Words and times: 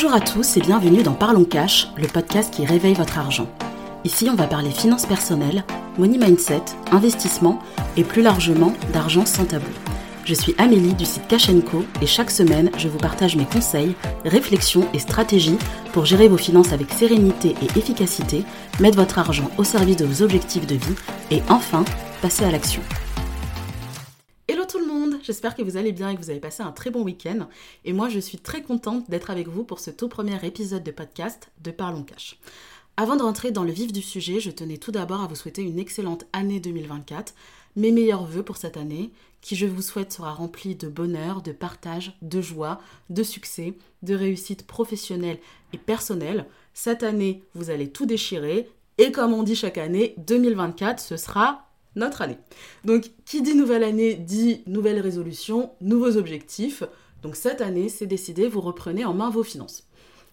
Bonjour 0.00 0.14
à 0.14 0.20
tous 0.20 0.56
et 0.56 0.60
bienvenue 0.60 1.02
dans 1.02 1.12
Parlons 1.12 1.44
Cash, 1.44 1.88
le 1.96 2.06
podcast 2.06 2.54
qui 2.54 2.64
réveille 2.64 2.94
votre 2.94 3.18
argent. 3.18 3.48
Ici, 4.04 4.28
on 4.30 4.36
va 4.36 4.46
parler 4.46 4.70
finances 4.70 5.06
personnelles, 5.06 5.64
money 5.98 6.18
mindset, 6.18 6.62
investissement 6.92 7.60
et 7.96 8.04
plus 8.04 8.22
largement 8.22 8.72
d'argent 8.92 9.26
sans 9.26 9.44
tabou. 9.44 9.66
Je 10.24 10.34
suis 10.34 10.54
Amélie 10.56 10.94
du 10.94 11.04
site 11.04 11.26
Cash 11.26 11.50
et 11.50 12.06
chaque 12.06 12.30
semaine, 12.30 12.70
je 12.78 12.86
vous 12.86 12.98
partage 12.98 13.34
mes 13.34 13.44
conseils, 13.44 13.96
réflexions 14.24 14.86
et 14.94 15.00
stratégies 15.00 15.58
pour 15.92 16.04
gérer 16.04 16.28
vos 16.28 16.36
finances 16.36 16.72
avec 16.72 16.92
sérénité 16.92 17.56
et 17.60 17.76
efficacité, 17.76 18.44
mettre 18.78 18.98
votre 18.98 19.18
argent 19.18 19.50
au 19.58 19.64
service 19.64 19.96
de 19.96 20.04
vos 20.04 20.22
objectifs 20.22 20.68
de 20.68 20.76
vie 20.76 20.94
et 21.32 21.42
enfin 21.48 21.84
passer 22.22 22.44
à 22.44 22.52
l'action. 22.52 22.82
J'espère 25.28 25.54
que 25.54 25.60
vous 25.60 25.76
allez 25.76 25.92
bien 25.92 26.08
et 26.08 26.16
que 26.16 26.22
vous 26.22 26.30
avez 26.30 26.40
passé 26.40 26.62
un 26.62 26.72
très 26.72 26.88
bon 26.88 27.02
week-end. 27.02 27.48
Et 27.84 27.92
moi, 27.92 28.08
je 28.08 28.18
suis 28.18 28.38
très 28.38 28.62
contente 28.62 29.10
d'être 29.10 29.28
avec 29.28 29.46
vous 29.46 29.62
pour 29.62 29.78
ce 29.78 29.90
tout 29.90 30.08
premier 30.08 30.42
épisode 30.42 30.82
de 30.82 30.90
podcast 30.90 31.50
de 31.62 31.70
Parlons 31.70 32.02
Cash. 32.02 32.38
Avant 32.96 33.14
de 33.14 33.22
rentrer 33.22 33.50
dans 33.50 33.62
le 33.62 33.70
vif 33.70 33.92
du 33.92 34.00
sujet, 34.00 34.40
je 34.40 34.50
tenais 34.50 34.78
tout 34.78 34.90
d'abord 34.90 35.20
à 35.20 35.26
vous 35.26 35.34
souhaiter 35.34 35.60
une 35.60 35.78
excellente 35.78 36.24
année 36.32 36.60
2024, 36.60 37.34
mes 37.76 37.92
meilleurs 37.92 38.24
voeux 38.24 38.42
pour 38.42 38.56
cette 38.56 38.78
année, 38.78 39.10
qui 39.42 39.54
je 39.54 39.66
vous 39.66 39.82
souhaite 39.82 40.14
sera 40.14 40.32
remplie 40.32 40.76
de 40.76 40.88
bonheur, 40.88 41.42
de 41.42 41.52
partage, 41.52 42.16
de 42.22 42.40
joie, 42.40 42.80
de 43.10 43.22
succès, 43.22 43.74
de 44.02 44.14
réussite 44.14 44.66
professionnelle 44.66 45.40
et 45.74 45.78
personnelle. 45.78 46.46
Cette 46.72 47.02
année, 47.02 47.44
vous 47.54 47.68
allez 47.68 47.90
tout 47.90 48.06
déchirer. 48.06 48.70
Et 48.96 49.12
comme 49.12 49.34
on 49.34 49.42
dit 49.42 49.56
chaque 49.56 49.76
année, 49.76 50.14
2024, 50.16 50.98
ce 51.00 51.18
sera 51.18 51.67
notre 51.98 52.22
année. 52.22 52.38
Donc, 52.84 53.10
qui 53.24 53.42
dit 53.42 53.54
nouvelle 53.54 53.84
année 53.84 54.14
dit 54.14 54.62
nouvelle 54.66 55.00
résolution, 55.00 55.72
nouveaux 55.80 56.16
objectifs. 56.16 56.82
Donc, 57.22 57.36
cette 57.36 57.60
année, 57.60 57.88
c'est 57.88 58.06
décidé, 58.06 58.48
vous 58.48 58.60
reprenez 58.60 59.04
en 59.04 59.12
main 59.12 59.30
vos 59.30 59.42
finances. 59.42 59.84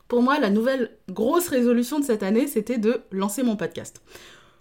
Pour 0.08 0.22
moi, 0.22 0.40
la 0.40 0.52
nouvelle 0.52 0.92
grosse 1.10 1.48
résolution 1.48 2.00
de 2.00 2.06
cette 2.06 2.24
année, 2.24 2.48
c'était 2.48 2.78
de 2.78 3.02
lancer 3.12 3.42
mon 3.42 3.56
podcast. 3.56 4.02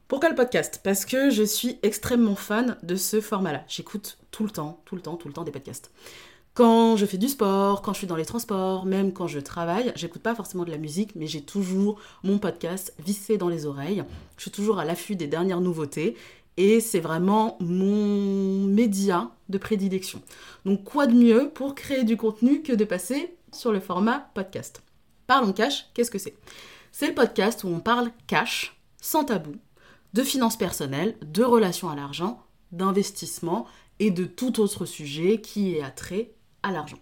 Pourquoi 0.09 0.28
le 0.28 0.34
podcast? 0.34 0.81
Parce 0.83 1.05
que 1.05 1.31
je 1.31 1.43
suis 1.43 1.78
extrêmement 1.83 2.34
fan 2.34 2.77
de 2.83 2.97
ce 2.97 3.21
format-là. 3.21 3.65
J'écoute 3.69 4.19
tout 4.31 4.45
le 4.45 4.50
temps, 4.50 4.83
tout 4.84 4.97
le 4.97 5.03
temps, 5.03 5.17
tout 5.17 5.28
le 5.28 5.34
temps 5.34 5.45
des 5.45 5.50
podcasts. 5.50 5.91
Quand 6.55 6.97
je 6.97 7.05
fais 7.05 7.19
du 7.19 7.28
sport, 7.28 7.83
quand 7.83 7.93
je 7.95 7.98
suis 7.98 8.06
dans 8.06 8.15
les 8.15 8.25
transports, 8.25 8.87
même 8.87 9.12
quand 9.12 9.27
je 9.27 9.41
travaille, 9.41 9.93
j'écoute 9.97 10.23
pas 10.23 10.37
forcément 10.37 10.65
de 10.65 10.71
la 10.71 10.78
musique, 10.78 11.17
mais 11.17 11.27
j'ai 11.27 11.43
toujours 11.43 12.00
mon 12.23 12.39
podcast 12.39 12.95
vissé 13.00 13.39
dans 13.39 13.48
les 13.48 13.67
oreilles. 13.67 14.05
Je 14.37 14.43
suis 14.43 14.50
toujours 14.53 14.78
à 14.78 14.84
l'affût 14.84 15.17
des 15.17 15.27
dernières 15.27 15.61
nouveautés 15.61 16.17
et 16.56 16.80
c'est 16.80 17.00
vraiment 17.00 17.56
mon 17.60 18.66
média 18.66 19.30
de 19.48 19.58
prédilection. 19.58 20.22
Donc 20.64 20.84
quoi 20.84 21.06
de 21.06 21.14
mieux 21.14 21.50
pour 21.52 21.74
créer 21.74 22.05
du 22.05 22.16
contenu 22.16 22.62
que 22.62 22.72
de 22.72 22.84
passer 22.84 23.34
sur 23.52 23.72
le 23.72 23.80
format 23.80 24.30
podcast? 24.34 24.82
Parlons 25.27 25.52
cash, 25.52 25.86
qu'est-ce 25.94 26.10
que 26.10 26.19
c'est? 26.19 26.36
C'est 26.92 27.08
le 27.08 27.14
podcast 27.14 27.64
où 27.64 27.69
on 27.69 27.80
parle 27.80 28.10
cash, 28.27 28.77
sans 29.00 29.25
tabou, 29.25 29.56
de 30.12 30.22
finances 30.22 30.56
personnelles, 30.56 31.16
de 31.22 31.42
relations 31.42 31.91
à 31.91 31.97
l'argent, 31.97 32.41
d'investissement 32.72 33.66
et 33.98 34.10
de 34.10 34.25
tout 34.25 34.60
autre 34.60 34.86
sujet 34.86 35.41
qui 35.41 35.75
est 35.75 35.82
attrait 35.82 36.30
à 36.62 36.70
l'argent. 36.70 36.98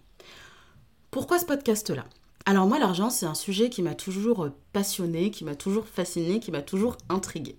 Pourquoi 1.11 1.39
ce 1.39 1.45
podcast-là? 1.45 2.07
Alors 2.47 2.67
moi, 2.67 2.79
l'argent, 2.79 3.11
c'est 3.11 3.27
un 3.27 3.35
sujet 3.35 3.71
qui 3.71 3.83
m'a 3.83 3.95
toujours 3.95 4.49
passionné, 4.73 5.31
qui 5.31 5.45
m'a 5.45 5.55
toujours 5.55 5.87
fasciné, 5.87 6.41
qui 6.41 6.51
m'a 6.51 6.63
toujours 6.63 6.97
intrigué. 7.09 7.57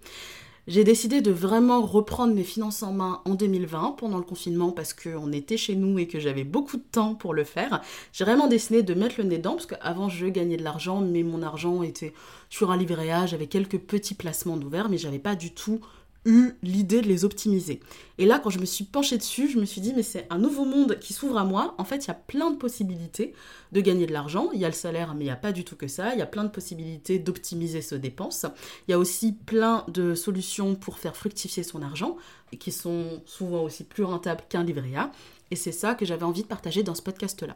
J'ai 0.66 0.86
décidé 0.86 1.20
de 1.20 1.32
vraiment 1.32 1.82
reprendre 1.82 2.34
mes 2.34 2.46
finances 2.46 2.84
en 2.84 2.94
main 2.94 3.22
en 3.26 3.36
2020 3.36 3.96
pendant 3.98 4.18
le 4.18 4.24
confinement 4.24 4.72
parce 4.72 4.94
qu'on 4.94 5.34
était 5.34 5.58
chez 5.58 5.76
nous 5.76 6.00
et 6.00 6.08
que 6.08 6.22
j'avais 6.22 6.46
beaucoup 6.46 6.78
de 6.78 6.86
temps 6.90 7.16
pour 7.16 7.34
le 7.34 7.44
faire. 7.44 7.82
J'ai 8.14 8.24
vraiment 8.24 8.48
décidé 8.48 8.82
de 8.82 8.94
mettre 8.94 9.16
le 9.18 9.26
nez 9.26 9.40
dedans 9.40 9.56
parce 9.56 9.66
qu'avant 9.66 10.08
je 10.08 10.26
gagnais 10.28 10.56
de 10.56 10.64
l'argent 10.64 11.02
mais 11.02 11.22
mon 11.22 11.44
argent 11.44 11.84
était 11.84 12.14
sur 12.50 12.72
un 12.72 12.78
livret 12.78 13.12
A, 13.12 13.26
j'avais 13.26 13.48
quelques 13.48 13.78
petits 13.78 14.14
placements 14.14 14.56
d'ouvert 14.56 14.88
mais 14.88 14.98
j'avais 14.98 15.20
pas 15.20 15.36
du 15.36 15.54
tout 15.54 15.82
eu 16.26 16.54
l'idée 16.62 17.02
de 17.02 17.08
les 17.08 17.26
optimiser. 17.26 17.80
Et 18.18 18.26
là, 18.26 18.40
quand 18.40 18.50
je 18.50 18.60
me 18.60 18.66
suis 18.66 18.86
penchée 18.86 19.18
dessus, 19.18 19.50
je 19.50 19.60
me 19.60 19.66
suis 19.66 19.82
dit, 19.82 19.94
mais 19.96 20.04
c'est 20.04 20.28
un 20.30 20.38
nouveau 20.38 20.66
monde 20.66 20.98
qui 21.00 21.14
s'ouvre 21.14 21.38
à 21.38 21.44
moi. 21.44 21.76
En 21.78 21.84
fait, 21.84 22.06
il 22.06 22.08
y 22.08 22.12
a 22.12 22.16
plein 22.16 22.52
de 22.52 22.58
possibilités 22.58 23.34
de 23.72 23.82
gagner 23.82 24.06
de 24.06 24.14
l'argent. 24.14 24.50
Il 24.54 24.60
y 24.60 24.66
a 24.66 24.70
le 24.70 24.74
salaire, 24.74 25.16
mais 25.16 25.26
il 25.26 25.28
n'y 25.28 25.32
a 25.32 25.36
pas 25.36 25.52
du 25.52 25.64
tout 25.64 25.76
que 25.76 25.88
ça. 25.88 26.14
Il 26.14 26.20
y 26.20 26.22
a 26.22 26.28
plein 26.28 26.44
de 26.44 26.50
possibilités 26.50 27.20
d'optimiser 27.20 27.82
ses 27.82 28.00
dépenses. 28.00 28.46
Il 28.88 28.92
y 28.92 28.94
a 28.94 29.00
aussi 29.00 29.34
plein 29.34 29.86
de 29.88 30.16
solutions 30.16 30.76
pour 30.76 30.98
faire 30.98 31.16
fructifier 31.16 31.64
son 31.64 31.82
argent, 31.82 32.18
qui 32.60 32.72
sont 32.72 33.22
souvent 33.26 33.64
aussi 33.64 33.84
plus 33.84 34.04
rentables 34.04 34.44
qu'un 34.48 34.64
livret 34.64 34.96
A. 34.96 35.12
Et 35.52 35.56
c'est 35.56 35.72
ça 35.72 35.96
que 35.96 36.06
j'avais 36.06 36.24
envie 36.24 36.44
de 36.44 36.48
partager 36.48 36.84
dans 36.84 36.96
ce 36.96 37.02
podcast-là. 37.02 37.56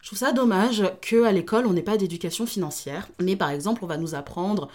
Je 0.00 0.08
trouve 0.08 0.18
ça 0.18 0.32
dommage 0.32 0.82
qu'à 1.00 1.30
l'école, 1.30 1.66
on 1.66 1.72
n'ait 1.72 1.82
pas 1.82 1.96
d'éducation 1.96 2.44
financière. 2.44 3.08
Mais 3.20 3.36
par 3.36 3.50
exemple, 3.50 3.84
on 3.84 3.86
va 3.86 3.96
nous 3.96 4.16
apprendre 4.16 4.68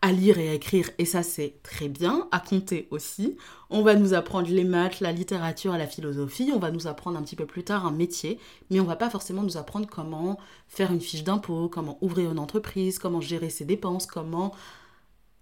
à 0.00 0.12
lire 0.12 0.38
et 0.38 0.48
à 0.48 0.54
écrire, 0.54 0.90
et 0.98 1.04
ça 1.04 1.22
c'est 1.22 1.54
très 1.62 1.88
bien, 1.88 2.28
à 2.30 2.38
compter 2.38 2.86
aussi. 2.90 3.36
On 3.68 3.82
va 3.82 3.96
nous 3.96 4.14
apprendre 4.14 4.48
les 4.48 4.64
maths, 4.64 5.00
la 5.00 5.12
littérature, 5.12 5.72
la 5.72 5.86
philosophie, 5.86 6.52
on 6.54 6.58
va 6.58 6.70
nous 6.70 6.86
apprendre 6.86 7.18
un 7.18 7.22
petit 7.22 7.36
peu 7.36 7.46
plus 7.46 7.64
tard 7.64 7.84
un 7.84 7.90
métier, 7.90 8.38
mais 8.70 8.78
on 8.78 8.84
va 8.84 8.96
pas 8.96 9.10
forcément 9.10 9.42
nous 9.42 9.56
apprendre 9.56 9.88
comment 9.88 10.38
faire 10.68 10.92
une 10.92 11.00
fiche 11.00 11.24
d'impôt, 11.24 11.68
comment 11.68 11.98
ouvrir 12.00 12.30
une 12.30 12.38
entreprise, 12.38 12.98
comment 12.98 13.20
gérer 13.20 13.50
ses 13.50 13.64
dépenses, 13.64 14.06
comment 14.06 14.54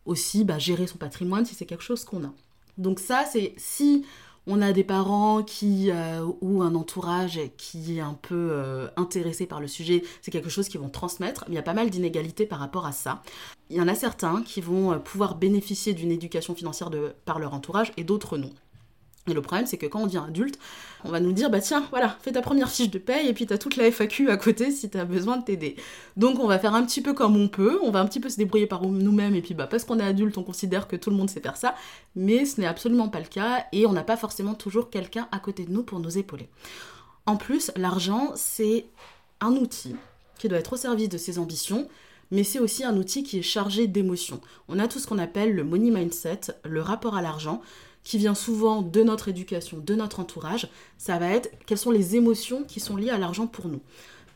aussi 0.06 0.44
bah, 0.44 0.58
gérer 0.58 0.86
son 0.86 0.98
patrimoine 0.98 1.44
si 1.44 1.54
c'est 1.54 1.66
quelque 1.66 1.84
chose 1.84 2.04
qu'on 2.04 2.24
a. 2.24 2.32
Donc 2.78 2.98
ça 2.98 3.24
c'est 3.30 3.54
si 3.58 4.06
on 4.46 4.62
a 4.62 4.72
des 4.72 4.84
parents 4.84 5.42
qui 5.42 5.90
euh, 5.90 6.24
ou 6.40 6.62
un 6.62 6.74
entourage 6.74 7.40
qui 7.56 7.98
est 7.98 8.00
un 8.00 8.14
peu 8.14 8.50
euh, 8.52 8.88
intéressé 8.96 9.46
par 9.46 9.60
le 9.60 9.68
sujet, 9.68 10.02
c'est 10.22 10.30
quelque 10.30 10.48
chose 10.48 10.68
qu'ils 10.68 10.80
vont 10.80 10.88
transmettre. 10.88 11.44
il 11.48 11.54
y 11.54 11.58
a 11.58 11.62
pas 11.62 11.74
mal 11.74 11.90
d'inégalités 11.90 12.46
par 12.46 12.60
rapport 12.60 12.86
à 12.86 12.92
ça. 12.92 13.22
Il 13.70 13.76
y 13.76 13.80
en 13.80 13.88
a 13.88 13.94
certains 13.94 14.42
qui 14.42 14.60
vont 14.60 14.92
euh, 14.92 14.98
pouvoir 14.98 15.34
bénéficier 15.34 15.94
d'une 15.94 16.12
éducation 16.12 16.54
financière 16.54 16.90
par 17.24 17.38
leur 17.38 17.54
entourage 17.54 17.92
et 17.96 18.04
d'autres 18.04 18.38
non. 18.38 18.52
Et 19.28 19.34
le 19.34 19.42
problème, 19.42 19.66
c'est 19.66 19.76
que 19.76 19.86
quand 19.86 20.00
on 20.00 20.06
devient 20.06 20.22
adulte, 20.26 20.58
on 21.04 21.10
va 21.10 21.18
nous 21.18 21.32
dire, 21.32 21.50
bah 21.50 21.60
tiens, 21.60 21.84
voilà, 21.90 22.16
fais 22.20 22.32
ta 22.32 22.42
première 22.42 22.70
fiche 22.70 22.90
de 22.90 22.98
paye 22.98 23.28
et 23.28 23.32
puis 23.32 23.46
t'as 23.46 23.58
toute 23.58 23.76
la 23.76 23.90
FAQ 23.90 24.30
à 24.30 24.36
côté 24.36 24.70
si 24.70 24.88
t'as 24.88 25.04
besoin 25.04 25.36
de 25.36 25.44
t'aider. 25.44 25.76
Donc 26.16 26.38
on 26.38 26.46
va 26.46 26.58
faire 26.58 26.74
un 26.74 26.84
petit 26.84 27.02
peu 27.02 27.12
comme 27.12 27.36
on 27.36 27.48
peut, 27.48 27.80
on 27.82 27.90
va 27.90 28.00
un 28.00 28.06
petit 28.06 28.20
peu 28.20 28.28
se 28.28 28.36
débrouiller 28.36 28.66
par 28.66 28.82
nous-mêmes 28.82 29.34
et 29.34 29.42
puis 29.42 29.54
bah 29.54 29.66
parce 29.66 29.84
qu'on 29.84 29.98
est 29.98 30.04
adulte, 30.04 30.38
on 30.38 30.44
considère 30.44 30.86
que 30.86 30.94
tout 30.94 31.10
le 31.10 31.16
monde 31.16 31.28
sait 31.28 31.40
faire 31.40 31.56
ça, 31.56 31.74
mais 32.14 32.44
ce 32.44 32.60
n'est 32.60 32.66
absolument 32.66 33.08
pas 33.08 33.20
le 33.20 33.26
cas 33.26 33.66
et 33.72 33.86
on 33.86 33.92
n'a 33.92 34.04
pas 34.04 34.16
forcément 34.16 34.54
toujours 34.54 34.90
quelqu'un 34.90 35.28
à 35.32 35.40
côté 35.40 35.64
de 35.64 35.72
nous 35.72 35.82
pour 35.82 35.98
nous 35.98 36.18
épauler. 36.18 36.48
En 37.26 37.36
plus, 37.36 37.72
l'argent, 37.74 38.32
c'est 38.36 38.86
un 39.40 39.52
outil 39.52 39.96
qui 40.38 40.48
doit 40.48 40.58
être 40.58 40.74
au 40.74 40.76
service 40.76 41.08
de 41.08 41.18
ses 41.18 41.40
ambitions, 41.40 41.88
mais 42.30 42.44
c'est 42.44 42.60
aussi 42.60 42.84
un 42.84 42.96
outil 42.96 43.24
qui 43.24 43.38
est 43.38 43.42
chargé 43.42 43.86
d'émotions. 43.86 44.40
On 44.68 44.78
a 44.78 44.86
tout 44.86 44.98
ce 44.98 45.06
qu'on 45.06 45.18
appelle 45.18 45.54
le 45.54 45.64
money 45.64 45.90
mindset, 45.90 46.40
le 46.64 46.80
rapport 46.80 47.16
à 47.16 47.22
l'argent 47.22 47.60
qui 48.06 48.18
vient 48.18 48.36
souvent 48.36 48.82
de 48.82 49.02
notre 49.02 49.26
éducation, 49.26 49.78
de 49.84 49.94
notre 49.96 50.20
entourage, 50.20 50.68
ça 50.96 51.18
va 51.18 51.26
être 51.26 51.50
quelles 51.66 51.76
sont 51.76 51.90
les 51.90 52.14
émotions 52.14 52.62
qui 52.62 52.78
sont 52.78 52.94
liées 52.94 53.10
à 53.10 53.18
l'argent 53.18 53.48
pour 53.48 53.66
nous. 53.66 53.80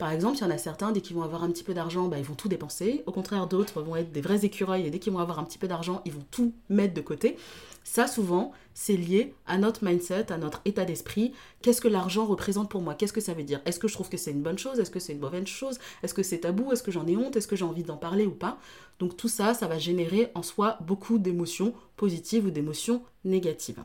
Par 0.01 0.11
exemple, 0.13 0.39
il 0.39 0.41
y 0.41 0.45
en 0.45 0.51
a 0.51 0.57
certains, 0.57 0.93
dès 0.93 1.03
qu'ils 1.03 1.15
vont 1.15 1.23
avoir 1.23 1.45
un 1.45 1.51
petit 1.51 1.63
peu 1.63 1.75
d'argent, 1.75 2.09
bah, 2.09 2.17
ils 2.19 2.25
vont 2.25 2.35
tout 2.35 2.49
dépenser. 2.49 3.03
Au 3.05 3.13
contraire, 3.13 3.47
d'autres 3.47 3.83
vont 3.83 3.97
être 3.97 4.11
des 4.13 4.23
vrais 4.23 4.47
écureuils 4.47 4.87
et 4.87 4.91
dès 4.91 4.99
qu'ils 4.99 5.13
vont 5.13 5.19
avoir 5.19 5.39
un 5.39 5.45
petit 5.45 5.59
peu 5.59 5.69
d'argent, 5.69 6.01
ils 6.07 6.13
vont 6.13 6.25
tout 6.31 6.55
mettre 6.71 6.95
de 6.95 7.03
côté. 7.03 7.37
Ça, 7.85 8.07
souvent, 8.07 8.53
c'est 8.73 8.97
lié 8.97 9.35
à 9.47 9.59
notre 9.59 9.85
mindset, 9.85 10.33
à 10.33 10.39
notre 10.39 10.63
état 10.65 10.87
d'esprit. 10.87 11.35
Qu'est-ce 11.61 11.83
que 11.83 11.89
l'argent 11.89 12.25
représente 12.25 12.71
pour 12.71 12.81
moi? 12.81 12.95
Qu'est-ce 12.95 13.13
que 13.13 13.21
ça 13.21 13.35
veut 13.35 13.43
dire? 13.43 13.61
Est-ce 13.67 13.79
que 13.79 13.89
je 13.89 13.93
trouve 13.93 14.09
que 14.09 14.17
c'est 14.17 14.31
une 14.31 14.41
bonne 14.41 14.57
chose? 14.57 14.81
Est-ce 14.81 14.91
que 14.91 15.01
c'est 15.01 15.13
une 15.13 15.21
mauvaise 15.21 15.45
chose? 15.45 15.79
Est-ce 16.03 16.15
que 16.15 16.23
c'est 16.23 16.39
tabou? 16.39 16.73
Est-ce 16.73 16.83
que 16.83 16.91
j'en 16.91 17.07
ai 17.07 17.19
honte? 17.19 17.37
Est-ce 17.37 17.47
que 17.47 17.57
j'ai 17.57 17.67
envie 17.67 17.83
d'en 17.83 17.99
parler 17.99 18.25
ou 18.25 18.35
pas? 18.35 18.59
Donc 19.01 19.19
tout 19.19 19.29
ça, 19.29 19.53
ça 19.53 19.67
va 19.69 19.77
générer 19.77 20.31
en 20.35 20.43
soi 20.43 20.79
beaucoup 20.81 21.19
d'émotions 21.19 21.75
positives 21.99 22.47
ou 22.47 22.51
d'émotions 22.51 23.03
négatives. 23.25 23.83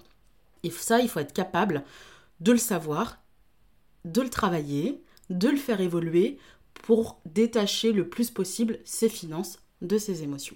Et 0.64 0.70
ça, 0.70 1.02
il 1.02 1.10
faut 1.10 1.20
être 1.20 1.34
capable 1.34 1.84
de 2.40 2.54
le 2.54 2.58
savoir, 2.58 3.18
de 4.06 4.22
le 4.22 4.30
travailler, 4.30 5.04
de 5.30 5.50
le 5.50 5.58
faire 5.58 5.82
évoluer 5.82 6.38
pour 6.74 7.20
détacher 7.26 7.92
le 7.92 8.08
plus 8.08 8.32
possible 8.32 8.80
ses 8.86 9.10
finances 9.10 9.60
de 9.82 9.98
ses 9.98 10.24
émotions. 10.24 10.56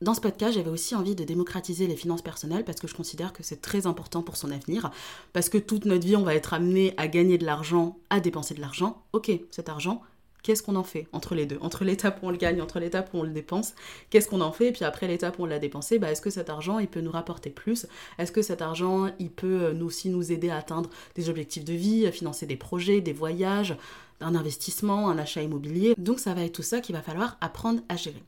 Dans 0.00 0.14
ce 0.14 0.20
podcast, 0.20 0.54
j'avais 0.54 0.70
aussi 0.70 0.94
envie 0.94 1.14
de 1.14 1.24
démocratiser 1.24 1.86
les 1.86 1.96
finances 1.96 2.20
personnelles 2.20 2.64
parce 2.64 2.80
que 2.80 2.88
je 2.88 2.94
considère 2.94 3.32
que 3.32 3.42
c'est 3.42 3.62
très 3.62 3.86
important 3.86 4.22
pour 4.22 4.36
son 4.36 4.50
avenir, 4.50 4.90
parce 5.32 5.48
que 5.48 5.56
toute 5.56 5.84
notre 5.86 6.06
vie, 6.06 6.16
on 6.16 6.24
va 6.24 6.34
être 6.34 6.52
amené 6.52 6.94
à 6.96 7.08
gagner 7.08 7.38
de 7.38 7.46
l'argent, 7.46 7.96
à 8.10 8.20
dépenser 8.20 8.54
de 8.54 8.60
l'argent. 8.60 9.02
Ok, 9.12 9.30
cet 9.50 9.68
argent, 9.68 10.02
qu'est-ce 10.42 10.62
qu'on 10.62 10.76
en 10.76 10.84
fait 10.84 11.08
entre 11.12 11.34
les 11.34 11.46
deux? 11.46 11.58
Entre 11.60 11.84
l'étape 11.84 12.22
où 12.22 12.26
on 12.26 12.30
le 12.30 12.36
gagne, 12.36 12.60
entre 12.60 12.80
l'étape 12.80 13.14
où 13.14 13.18
on 13.18 13.22
le 13.22 13.30
dépense, 13.30 13.74
qu'est-ce 14.10 14.28
qu'on 14.28 14.42
en 14.42 14.52
fait? 14.52 14.68
Et 14.68 14.72
puis 14.72 14.84
après 14.84 15.08
l'étape 15.08 15.38
où 15.38 15.44
on 15.44 15.46
l'a 15.46 15.58
dépensé, 15.58 15.98
bah, 15.98 16.10
est-ce 16.10 16.20
que 16.20 16.30
cet 16.30 16.50
argent, 16.50 16.78
il 16.80 16.88
peut 16.88 17.00
nous 17.00 17.10
rapporter 17.10 17.50
plus? 17.50 17.86
Est-ce 18.18 18.30
que 18.30 18.42
cet 18.42 18.62
argent, 18.62 19.10
il 19.18 19.30
peut 19.30 19.62
euh, 19.62 19.80
aussi 19.80 20.10
nous 20.10 20.32
aider 20.32 20.50
à 20.50 20.58
atteindre 20.58 20.90
des 21.14 21.30
objectifs 21.30 21.64
de 21.64 21.72
vie, 21.72 22.06
à 22.06 22.12
financer 22.12 22.46
des 22.46 22.56
projets, 22.56 23.00
des 23.00 23.14
voyages, 23.14 23.76
un 24.20 24.34
investissement, 24.34 25.08
un 25.08 25.18
achat 25.18 25.42
immobilier 25.42 25.94
Donc 25.98 26.20
ça 26.20 26.34
va 26.34 26.42
être 26.44 26.52
tout 26.52 26.62
ça 26.62 26.80
qu'il 26.80 26.94
va 26.94 27.02
falloir 27.02 27.36
apprendre 27.40 27.80
à 27.88 27.96
gérer. 27.96 28.22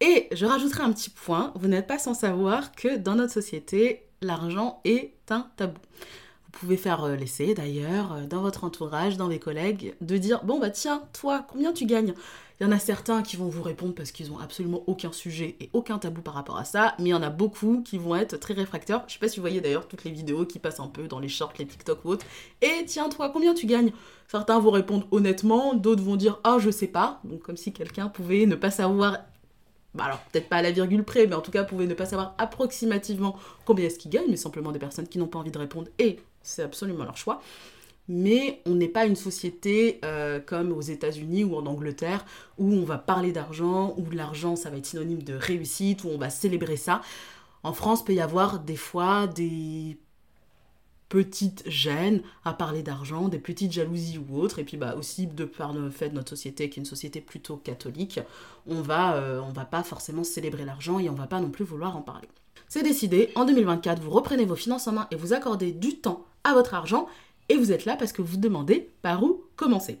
Et 0.00 0.28
je 0.32 0.46
rajouterai 0.46 0.84
un 0.84 0.92
petit 0.92 1.10
point, 1.10 1.52
vous 1.56 1.66
n'êtes 1.66 1.86
pas 1.86 1.98
sans 1.98 2.14
savoir 2.14 2.72
que 2.72 2.96
dans 2.96 3.16
notre 3.16 3.32
société, 3.32 4.04
l'argent 4.20 4.80
est 4.84 5.12
un 5.30 5.48
tabou. 5.56 5.80
Vous 6.44 6.60
pouvez 6.60 6.76
faire 6.76 7.04
euh, 7.04 7.16
l'essai 7.16 7.54
d'ailleurs, 7.54 8.12
euh, 8.12 8.26
dans 8.26 8.40
votre 8.40 8.64
entourage, 8.64 9.16
dans 9.16 9.28
les 9.28 9.38
collègues, 9.38 9.94
de 10.00 10.16
dire 10.16 10.44
bon 10.44 10.58
bah 10.58 10.70
tiens, 10.70 11.02
toi, 11.12 11.46
combien 11.48 11.72
tu 11.72 11.84
gagnes? 11.84 12.14
Il 12.60 12.64
y 12.64 12.66
en 12.66 12.72
a 12.72 12.78
certains 12.80 13.22
qui 13.22 13.36
vont 13.36 13.48
vous 13.48 13.62
répondre 13.62 13.94
parce 13.94 14.10
qu'ils 14.10 14.32
ont 14.32 14.38
absolument 14.38 14.82
aucun 14.88 15.12
sujet 15.12 15.54
et 15.60 15.70
aucun 15.72 15.98
tabou 15.98 16.22
par 16.22 16.34
rapport 16.34 16.56
à 16.56 16.64
ça, 16.64 16.94
mais 16.98 17.10
il 17.10 17.12
y 17.12 17.14
en 17.14 17.22
a 17.22 17.30
beaucoup 17.30 17.82
qui 17.84 17.98
vont 17.98 18.16
être 18.16 18.36
très 18.36 18.54
réfractaires. 18.54 19.04
Je 19.06 19.12
sais 19.12 19.18
pas 19.20 19.28
si 19.28 19.36
vous 19.36 19.42
voyez 19.42 19.60
d'ailleurs 19.60 19.86
toutes 19.86 20.02
les 20.02 20.10
vidéos 20.10 20.44
qui 20.44 20.58
passent 20.58 20.80
un 20.80 20.88
peu 20.88 21.06
dans 21.06 21.20
les 21.20 21.28
shorts, 21.28 21.52
les 21.58 21.66
TikTok 21.66 22.04
ou 22.04 22.08
autres. 22.08 22.26
Et 22.60 22.84
tiens, 22.84 23.08
toi, 23.10 23.30
combien 23.30 23.54
tu 23.54 23.66
gagnes? 23.66 23.92
Certains 24.26 24.58
vont 24.58 24.72
répondre 24.72 25.06
honnêtement, 25.12 25.74
d'autres 25.74 26.02
vont 26.02 26.16
dire 26.16 26.40
ah 26.42 26.56
je 26.58 26.70
sais 26.70 26.88
pas. 26.88 27.20
Donc 27.22 27.42
comme 27.42 27.56
si 27.56 27.72
quelqu'un 27.72 28.08
pouvait 28.08 28.44
ne 28.46 28.56
pas 28.56 28.72
savoir 28.72 29.18
bah 29.94 30.04
alors 30.04 30.18
peut-être 30.32 30.48
pas 30.48 30.56
à 30.56 30.62
la 30.62 30.70
virgule 30.70 31.02
près, 31.02 31.26
mais 31.26 31.34
en 31.34 31.40
tout 31.40 31.50
cas 31.50 31.64
pouvait 31.64 31.86
ne 31.86 31.94
pas 31.94 32.06
savoir 32.06 32.34
approximativement 32.38 33.36
combien 33.64 33.86
est-ce 33.86 33.98
qu'ils 33.98 34.10
gagnent, 34.10 34.28
mais 34.28 34.36
simplement 34.36 34.70
des 34.72 34.78
personnes 34.78 35.08
qui 35.08 35.18
n'ont 35.18 35.26
pas 35.26 35.38
envie 35.38 35.50
de 35.50 35.58
répondre, 35.58 35.88
et 35.98 36.20
c'est 36.42 36.62
absolument 36.62 37.04
leur 37.04 37.16
choix. 37.16 37.40
Mais 38.08 38.62
on 38.66 38.74
n'est 38.74 38.88
pas 38.88 39.04
une 39.04 39.16
société 39.16 40.00
euh, 40.04 40.40
comme 40.40 40.72
aux 40.72 40.80
États-Unis 40.80 41.44
ou 41.44 41.56
en 41.56 41.66
Angleterre 41.66 42.24
où 42.56 42.72
on 42.72 42.84
va 42.84 42.98
parler 42.98 43.32
d'argent, 43.32 43.94
où 43.98 44.10
l'argent 44.10 44.56
ça 44.56 44.70
va 44.70 44.78
être 44.78 44.86
synonyme 44.86 45.22
de 45.22 45.34
réussite, 45.34 46.04
où 46.04 46.08
on 46.08 46.18
va 46.18 46.30
célébrer 46.30 46.76
ça. 46.76 47.02
En 47.62 47.72
France, 47.72 48.04
peut 48.04 48.14
y 48.14 48.20
avoir 48.20 48.60
des 48.60 48.76
fois 48.76 49.26
des 49.26 49.98
petites 51.08 51.68
gênes 51.68 52.22
à 52.44 52.52
parler 52.52 52.82
d'argent, 52.82 53.28
des 53.28 53.38
petites 53.38 53.72
jalousies 53.72 54.18
ou 54.18 54.38
autres, 54.38 54.58
et 54.58 54.64
puis 54.64 54.76
bah 54.76 54.94
aussi 54.96 55.26
de 55.26 55.44
par 55.44 55.72
le 55.72 55.90
fait 55.90 56.10
de 56.10 56.14
notre 56.14 56.30
société 56.30 56.68
qui 56.68 56.78
est 56.78 56.82
une 56.82 56.86
société 56.86 57.20
plutôt 57.20 57.56
catholique, 57.56 58.20
on 58.66 58.82
va, 58.82 59.16
euh, 59.16 59.40
on 59.40 59.52
va 59.52 59.64
pas 59.64 59.82
forcément 59.82 60.24
célébrer 60.24 60.64
l'argent 60.64 60.98
et 60.98 61.08
on 61.08 61.14
va 61.14 61.26
pas 61.26 61.40
non 61.40 61.50
plus 61.50 61.64
vouloir 61.64 61.96
en 61.96 62.02
parler. 62.02 62.28
C'est 62.68 62.82
décidé, 62.82 63.30
en 63.34 63.46
2024, 63.46 64.02
vous 64.02 64.10
reprenez 64.10 64.44
vos 64.44 64.56
finances 64.56 64.86
en 64.86 64.92
main 64.92 65.08
et 65.10 65.16
vous 65.16 65.32
accordez 65.32 65.72
du 65.72 65.96
temps 65.96 66.26
à 66.44 66.52
votre 66.52 66.74
argent, 66.74 67.08
et 67.48 67.56
vous 67.56 67.72
êtes 67.72 67.84
là 67.84 67.96
parce 67.96 68.12
que 68.12 68.22
vous 68.22 68.36
demandez 68.36 68.90
par 69.02 69.22
où 69.22 69.44
commencer. 69.56 69.98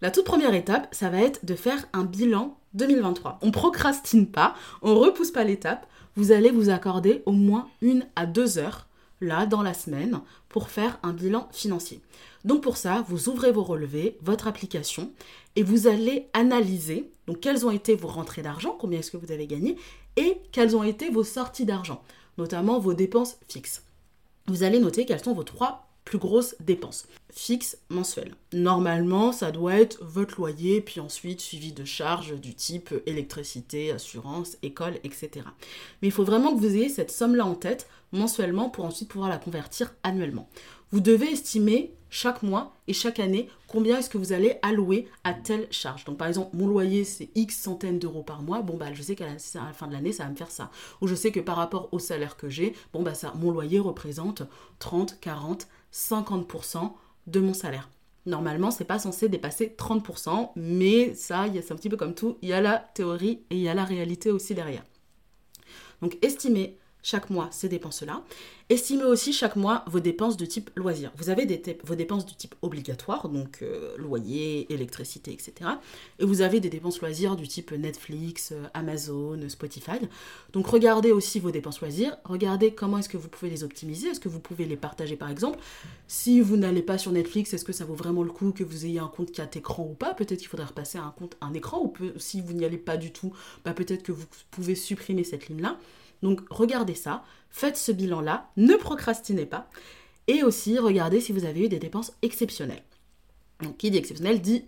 La 0.00 0.10
toute 0.10 0.24
première 0.24 0.54
étape, 0.54 0.88
ça 0.92 1.10
va 1.10 1.20
être 1.20 1.44
de 1.44 1.54
faire 1.54 1.88
un 1.92 2.04
bilan 2.04 2.56
2023. 2.74 3.38
On 3.42 3.50
procrastine 3.50 4.28
pas, 4.28 4.54
on 4.82 4.94
repousse 4.94 5.32
pas 5.32 5.44
l'étape, 5.44 5.86
vous 6.14 6.32
allez 6.32 6.50
vous 6.50 6.70
accorder 6.70 7.22
au 7.26 7.32
moins 7.32 7.68
une 7.80 8.06
à 8.16 8.26
deux 8.26 8.58
heures 8.58 8.86
là, 9.20 9.46
dans 9.46 9.62
la 9.62 9.74
semaine, 9.74 10.20
pour 10.48 10.70
faire 10.70 10.98
un 11.02 11.12
bilan 11.12 11.48
financier. 11.50 12.00
Donc 12.44 12.62
pour 12.62 12.76
ça, 12.76 13.04
vous 13.08 13.28
ouvrez 13.28 13.50
vos 13.50 13.64
relevés, 13.64 14.16
votre 14.22 14.46
application, 14.46 15.10
et 15.56 15.64
vous 15.64 15.88
allez 15.88 16.28
analyser 16.34 17.10
donc 17.26 17.40
quelles 17.40 17.66
ont 17.66 17.70
été 17.70 17.94
vos 17.94 18.08
rentrées 18.08 18.42
d'argent, 18.42 18.76
combien 18.78 19.00
est-ce 19.00 19.10
que 19.10 19.16
vous 19.16 19.32
avez 19.32 19.46
gagné, 19.46 19.76
et 20.16 20.40
quelles 20.52 20.76
ont 20.76 20.84
été 20.84 21.10
vos 21.10 21.24
sorties 21.24 21.66
d'argent, 21.66 22.02
notamment 22.38 22.78
vos 22.78 22.94
dépenses 22.94 23.38
fixes. 23.48 23.82
Vous 24.46 24.62
allez 24.62 24.78
noter 24.78 25.04
quelles 25.04 25.22
sont 25.22 25.34
vos 25.34 25.42
trois 25.42 25.87
plus 26.08 26.18
grosses 26.18 26.56
dépenses 26.60 27.06
fixes 27.30 27.76
mensuelles. 27.90 28.34
Normalement, 28.54 29.30
ça 29.30 29.50
doit 29.50 29.74
être 29.74 30.02
votre 30.02 30.36
loyer, 30.38 30.80
puis 30.80 31.00
ensuite 31.00 31.42
suivi 31.42 31.72
de 31.72 31.84
charges 31.84 32.34
du 32.40 32.54
type 32.54 32.94
électricité, 33.04 33.92
assurance, 33.92 34.56
école, 34.62 34.94
etc. 35.04 35.30
Mais 36.00 36.08
il 36.08 36.10
faut 36.10 36.24
vraiment 36.24 36.54
que 36.54 36.60
vous 36.60 36.74
ayez 36.74 36.88
cette 36.88 37.10
somme-là 37.10 37.44
en 37.44 37.54
tête 37.54 37.88
mensuellement 38.12 38.70
pour 38.70 38.86
ensuite 38.86 39.10
pouvoir 39.10 39.28
la 39.28 39.36
convertir 39.36 39.92
annuellement. 40.02 40.48
Vous 40.92 41.00
devez 41.00 41.30
estimer 41.30 41.92
chaque 42.10 42.42
mois 42.42 42.74
et 42.86 42.94
chaque 42.94 43.20
année 43.20 43.50
combien 43.66 43.98
est-ce 43.98 44.08
que 44.08 44.16
vous 44.18 44.32
allez 44.32 44.56
allouer 44.62 45.08
à 45.24 45.34
telle 45.34 45.68
charge. 45.70 46.04
Donc 46.06 46.16
par 46.16 46.26
exemple, 46.28 46.56
mon 46.56 46.66
loyer 46.66 47.04
c'est 47.04 47.28
X 47.34 47.58
centaines 47.58 47.98
d'euros 47.98 48.22
par 48.22 48.42
mois, 48.42 48.62
bon 48.62 48.78
bah 48.78 48.92
je 48.94 49.02
sais 49.02 49.14
qu'à 49.14 49.26
la, 49.26 49.72
fin 49.72 49.86
de 49.86 49.92
l'année 49.92 50.12
ça 50.12 50.24
va 50.24 50.30
me 50.30 50.36
faire 50.36 50.50
ça. 50.50 50.70
Ou 51.02 51.06
je 51.06 51.14
sais 51.14 51.30
que 51.30 51.40
par 51.40 51.56
rapport 51.56 51.88
au 51.92 51.98
salaire 51.98 52.38
que 52.38 52.48
j'ai, 52.48 52.74
bon 52.92 53.02
bah 53.02 53.14
ça, 53.14 53.34
mon 53.36 53.50
loyer 53.50 53.78
représente 53.78 54.42
30, 54.78 55.20
40, 55.20 55.68
50% 55.98 56.92
de 57.26 57.40
mon 57.40 57.54
salaire. 57.54 57.88
Normalement, 58.26 58.70
c'est 58.70 58.84
pas 58.84 58.98
censé 58.98 59.28
dépasser 59.28 59.74
30%, 59.76 60.50
mais 60.56 61.14
ça, 61.14 61.46
c'est 61.52 61.72
un 61.72 61.76
petit 61.76 61.88
peu 61.88 61.96
comme 61.96 62.14
tout, 62.14 62.38
il 62.42 62.50
y 62.50 62.52
a 62.52 62.60
la 62.60 62.78
théorie 62.78 63.42
et 63.50 63.56
il 63.56 63.60
y 63.60 63.68
a 63.68 63.74
la 63.74 63.84
réalité 63.84 64.30
aussi 64.30 64.54
derrière. 64.54 64.84
Donc 66.02 66.16
estimez 66.22 66.78
chaque 67.08 67.30
mois 67.30 67.48
ces 67.50 67.68
dépenses-là. 67.68 68.22
Estimez 68.68 69.04
aussi 69.04 69.32
chaque 69.32 69.56
mois 69.56 69.82
vos 69.86 70.00
dépenses 70.00 70.36
de 70.36 70.44
type 70.44 70.68
loisirs. 70.76 71.10
Vous 71.16 71.30
avez 71.30 71.46
des 71.46 71.78
vos 71.84 71.94
dépenses 71.94 72.26
de 72.26 72.32
type 72.32 72.54
obligatoire, 72.60 73.30
donc 73.30 73.62
euh, 73.62 73.96
loyer, 73.96 74.70
électricité, 74.70 75.32
etc. 75.32 75.70
Et 76.18 76.26
vous 76.26 76.42
avez 76.42 76.60
des 76.60 76.68
dépenses 76.68 77.00
loisirs 77.00 77.36
du 77.36 77.48
type 77.48 77.72
Netflix, 77.72 78.52
euh, 78.52 78.64
Amazon, 78.74 79.38
Spotify. 79.48 79.98
Donc 80.52 80.66
regardez 80.66 81.12
aussi 81.12 81.40
vos 81.40 81.50
dépenses 81.50 81.80
loisirs, 81.80 82.14
regardez 82.24 82.74
comment 82.74 82.98
est-ce 82.98 83.08
que 83.08 83.16
vous 83.16 83.28
pouvez 83.28 83.50
les 83.50 83.64
optimiser, 83.64 84.08
est-ce 84.08 84.20
que 84.20 84.28
vous 84.28 84.40
pouvez 84.40 84.66
les 84.66 84.76
partager 84.76 85.16
par 85.16 85.30
exemple? 85.30 85.58
Si 86.06 86.42
vous 86.42 86.58
n'allez 86.58 86.82
pas 86.82 86.98
sur 86.98 87.12
Netflix, 87.12 87.54
est-ce 87.54 87.64
que 87.64 87.72
ça 87.72 87.86
vaut 87.86 87.94
vraiment 87.94 88.22
le 88.22 88.30
coup 88.30 88.52
que 88.52 88.64
vous 88.64 88.84
ayez 88.84 88.98
un 88.98 89.08
compte 89.08 89.32
4 89.32 89.56
écran 89.56 89.88
ou 89.90 89.94
pas? 89.94 90.12
Peut-être 90.12 90.40
qu'il 90.40 90.48
faudrait 90.48 90.66
repasser 90.66 90.98
à 90.98 91.04
un 91.04 91.10
compte 91.10 91.38
un 91.40 91.54
écran, 91.54 91.82
ou 91.82 91.94
si 92.18 92.42
vous 92.42 92.52
n'y 92.52 92.66
allez 92.66 92.76
pas 92.76 92.98
du 92.98 93.12
tout, 93.12 93.32
bah, 93.64 93.72
peut-être 93.72 94.02
que 94.02 94.12
vous 94.12 94.26
pouvez 94.50 94.74
supprimer 94.74 95.24
cette 95.24 95.48
ligne-là. 95.48 95.78
Donc 96.22 96.40
regardez 96.50 96.94
ça, 96.94 97.22
faites 97.50 97.76
ce 97.76 97.92
bilan-là, 97.92 98.50
ne 98.56 98.74
procrastinez 98.74 99.46
pas, 99.46 99.68
et 100.26 100.42
aussi 100.42 100.78
regardez 100.78 101.20
si 101.20 101.32
vous 101.32 101.44
avez 101.44 101.64
eu 101.64 101.68
des 101.68 101.78
dépenses 101.78 102.12
exceptionnelles. 102.22 102.82
Donc 103.62 103.76
qui 103.76 103.90
dit 103.90 103.98
exceptionnel 103.98 104.40
dit 104.40 104.64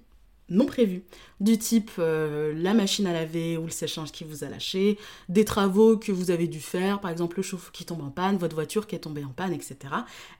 non 0.51 0.67
prévu, 0.67 1.05
du 1.39 1.59
type 1.59 1.93
euh, 1.99 2.53
la 2.57 2.75
machine 2.75 3.07
à 3.07 3.13
laver 3.13 3.57
ou 3.57 3.65
le 3.65 3.71
sèche-linge 3.71 4.11
qui 4.11 4.25
vous 4.25 4.43
a 4.43 4.49
lâché, 4.49 4.99
des 5.29 5.45
travaux 5.45 5.97
que 5.97 6.11
vous 6.11 6.33
avez 6.33 6.49
dû 6.49 6.59
faire, 6.59 7.01
par 7.01 7.11
exemple 7.11 7.37
le 7.37 7.43
chauffe 7.45 7.71
qui 7.71 7.85
tombe 7.85 8.03
en 8.03 8.11
panne, 8.11 8.37
votre 8.37 8.57
voiture 8.57 8.89
qui 8.89 8.97
est 8.97 9.01
tombée 9.01 9.25
en 9.25 9.31
panne, 9.31 9.53
etc. 9.53 9.77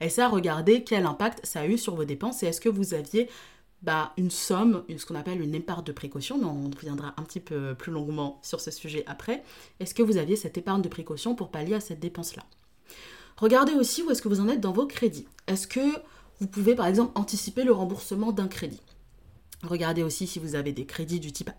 Et 0.01 0.09
ça, 0.09 0.27
regardez 0.27 0.83
quel 0.83 1.05
impact 1.05 1.45
ça 1.45 1.61
a 1.61 1.65
eu 1.65 1.77
sur 1.77 1.95
vos 1.95 2.03
dépenses 2.03 2.43
et 2.43 2.47
est-ce 2.47 2.59
que 2.59 2.69
vous 2.69 2.93
aviez 2.93 3.29
bah, 3.81 4.13
une 4.17 4.31
somme, 4.31 4.83
ce 4.95 5.05
qu'on 5.05 5.15
appelle 5.15 5.41
une 5.41 5.55
épargne 5.55 5.83
de 5.83 5.91
précaution, 5.91 6.37
mais 6.37 6.45
on 6.45 6.69
reviendra 6.69 7.13
un 7.17 7.23
petit 7.23 7.39
peu 7.39 7.73
plus 7.75 7.91
longuement 7.91 8.39
sur 8.43 8.61
ce 8.61 8.71
sujet 8.71 9.03
après. 9.07 9.43
Est-ce 9.79 9.93
que 9.93 10.03
vous 10.03 10.17
aviez 10.17 10.35
cette 10.35 10.57
épargne 10.57 10.81
de 10.81 10.89
précaution 10.89 11.35
pour 11.35 11.49
pallier 11.49 11.75
à 11.75 11.79
cette 11.79 11.99
dépense-là? 11.99 12.43
Regardez 13.37 13.73
aussi 13.73 14.03
où 14.03 14.11
est-ce 14.11 14.21
que 14.21 14.27
vous 14.27 14.39
en 14.39 14.49
êtes 14.49 14.61
dans 14.61 14.71
vos 14.71 14.85
crédits. 14.85 15.27
Est-ce 15.47 15.67
que 15.67 15.95
vous 16.39 16.47
pouvez 16.47 16.75
par 16.75 16.85
exemple 16.85 17.11
anticiper 17.15 17.63
le 17.63 17.71
remboursement 17.71 18.31
d'un 18.31 18.47
crédit? 18.47 18.81
Regardez 19.63 20.03
aussi 20.03 20.27
si 20.27 20.39
vous 20.39 20.55
avez 20.55 20.73
des 20.73 20.85
crédits 20.85 21.19
du 21.19 21.31
type 21.31 21.49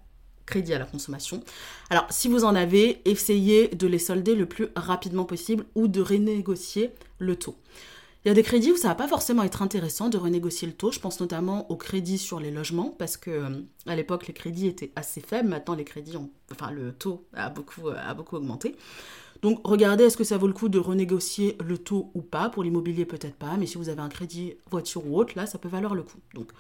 crédit 0.47 0.75
à 0.75 0.79
la 0.79 0.85
consommation. 0.85 1.43
Alors, 1.91 2.07
si 2.11 2.29
vous 2.29 2.45
en 2.45 2.55
avez, 2.55 3.01
essayez 3.05 3.69
de 3.69 3.87
les 3.87 3.99
solder 3.99 4.35
le 4.35 4.47
plus 4.47 4.69
rapidement 4.77 5.25
possible 5.25 5.65
ou 5.75 5.89
de 5.89 6.01
renégocier 6.01 6.91
le 7.19 7.37
taux. 7.37 7.57
Il 8.25 8.29
y 8.29 8.31
a 8.31 8.35
des 8.35 8.44
crédits 8.44 8.70
où 8.70 8.77
ça 8.77 8.89
va 8.89 8.94
pas 8.94 9.08
forcément 9.08 9.43
être 9.43 9.63
intéressant 9.63 10.08
de 10.08 10.17
renégocier 10.17 10.69
le 10.69 10.75
taux. 10.75 10.93
Je 10.93 11.01
pense 11.01 11.19
notamment 11.19 11.69
aux 11.73 11.77
crédits 11.77 12.19
sur 12.19 12.39
les 12.39 12.53
logements 12.53 12.94
parce 12.96 13.17
que 13.17 13.31
euh, 13.31 13.49
à 13.87 13.96
l'époque 13.96 14.29
les 14.29 14.32
crédits 14.32 14.69
étaient 14.69 14.93
assez 14.94 15.20
faibles. 15.20 15.49
Maintenant 15.49 15.75
les 15.75 15.85
crédits 15.85 16.17
ont, 16.17 16.31
enfin 16.53 16.70
le 16.70 16.93
taux 16.93 17.27
a 17.35 17.51
beaucoup, 17.51 17.89
euh, 17.89 17.96
a 17.99 18.15
beaucoup 18.15 18.37
augmenté. 18.37 18.77
Donc 19.43 19.61
regardez 19.65 20.05
est-ce 20.05 20.17
que 20.17 20.23
ça 20.23 20.39
vaut 20.39 20.46
le 20.46 20.53
coup 20.53 20.69
de 20.69 20.79
renégocier 20.79 21.58
le 21.67 21.79
taux 21.79 22.13
ou 22.15 22.23
pas? 22.23 22.49
Pour 22.49 22.63
l'immobilier 22.63 23.05
peut-être 23.05 23.35
pas, 23.35 23.56
mais 23.58 23.67
si 23.67 23.77
vous 23.77 23.89
avez 23.89 24.01
un 24.01 24.08
crédit 24.08 24.55
voiture 24.70 25.05
ou 25.05 25.19
autre, 25.19 25.32
là 25.35 25.46
ça 25.46 25.58
peut 25.58 25.69
valoir 25.69 25.96
le 25.96 26.05
coup. 26.05 26.19
Donc 26.35 26.53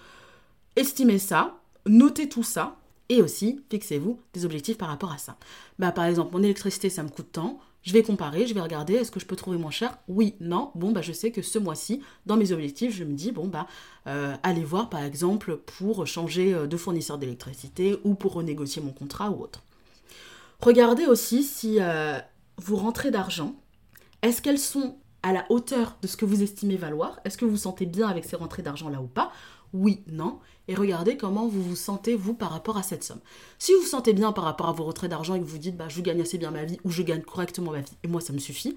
estimez 0.74 1.20
ça, 1.20 1.60
notez 1.86 2.28
tout 2.28 2.42
ça 2.42 2.76
et 3.08 3.22
aussi 3.22 3.60
fixez-vous 3.70 4.18
des 4.32 4.44
objectifs 4.44 4.78
par 4.78 4.88
rapport 4.88 5.12
à 5.12 5.18
ça. 5.18 5.36
Bah 5.78 5.92
par 5.92 6.06
exemple 6.06 6.36
mon 6.36 6.42
électricité 6.42 6.90
ça 6.90 7.04
me 7.04 7.08
coûte 7.08 7.30
tant 7.30 7.60
je 7.82 7.92
vais 7.92 8.02
comparer, 8.02 8.46
je 8.46 8.54
vais 8.54 8.60
regarder, 8.60 8.94
est-ce 8.94 9.10
que 9.10 9.20
je 9.20 9.26
peux 9.26 9.36
trouver 9.36 9.58
moins 9.58 9.70
cher? 9.70 9.98
Oui, 10.08 10.34
non. 10.40 10.70
Bon, 10.74 10.92
bah, 10.92 11.02
je 11.02 11.12
sais 11.12 11.32
que 11.32 11.42
ce 11.42 11.58
mois-ci, 11.58 12.00
dans 12.26 12.36
mes 12.36 12.52
objectifs, 12.52 12.94
je 12.94 13.04
me 13.04 13.14
dis, 13.14 13.32
bon, 13.32 13.48
bah, 13.48 13.66
euh, 14.06 14.34
allez 14.42 14.64
voir, 14.64 14.88
par 14.88 15.02
exemple, 15.02 15.56
pour 15.56 16.06
changer 16.06 16.54
euh, 16.54 16.66
de 16.66 16.76
fournisseur 16.76 17.18
d'électricité 17.18 17.98
ou 18.04 18.14
pour 18.14 18.34
renégocier 18.34 18.80
mon 18.82 18.92
contrat 18.92 19.30
ou 19.30 19.42
autre. 19.42 19.62
Regardez 20.60 21.06
aussi 21.06 21.42
si 21.42 21.78
euh, 21.80 22.18
vous 22.56 22.76
rentrez 22.76 23.10
d'argent, 23.10 23.56
est-ce 24.22 24.40
qu'elles 24.40 24.60
sont 24.60 24.96
à 25.24 25.32
la 25.32 25.44
hauteur 25.50 25.96
de 26.02 26.06
ce 26.06 26.16
que 26.16 26.24
vous 26.24 26.42
estimez 26.42 26.76
valoir? 26.76 27.18
Est-ce 27.24 27.36
que 27.36 27.44
vous 27.44 27.52
vous 27.52 27.56
sentez 27.56 27.86
bien 27.86 28.08
avec 28.08 28.24
ces 28.24 28.36
rentrées 28.36 28.62
d'argent 28.62 28.88
là 28.88 29.00
ou 29.00 29.08
pas? 29.08 29.32
Oui, 29.72 30.02
non, 30.06 30.38
et 30.68 30.74
regardez 30.74 31.16
comment 31.16 31.48
vous 31.48 31.62
vous 31.62 31.76
sentez, 31.76 32.14
vous, 32.14 32.34
par 32.34 32.50
rapport 32.50 32.76
à 32.76 32.82
cette 32.82 33.04
somme. 33.04 33.20
Si 33.58 33.72
vous 33.72 33.80
vous 33.80 33.86
sentez 33.86 34.12
bien 34.12 34.32
par 34.32 34.44
rapport 34.44 34.68
à 34.68 34.72
vos 34.72 34.84
retraits 34.84 35.10
d'argent 35.10 35.34
et 35.34 35.40
que 35.40 35.44
vous 35.44 35.58
dites, 35.58 35.76
bah, 35.76 35.88
je 35.88 36.00
gagne 36.00 36.20
assez 36.20 36.38
bien 36.38 36.50
ma 36.50 36.64
vie 36.64 36.78
ou 36.84 36.90
je 36.90 37.02
gagne 37.02 37.22
correctement 37.22 37.72
ma 37.72 37.80
vie, 37.80 37.96
et 38.02 38.08
moi, 38.08 38.20
ça 38.20 38.32
me 38.32 38.38
suffit, 38.38 38.76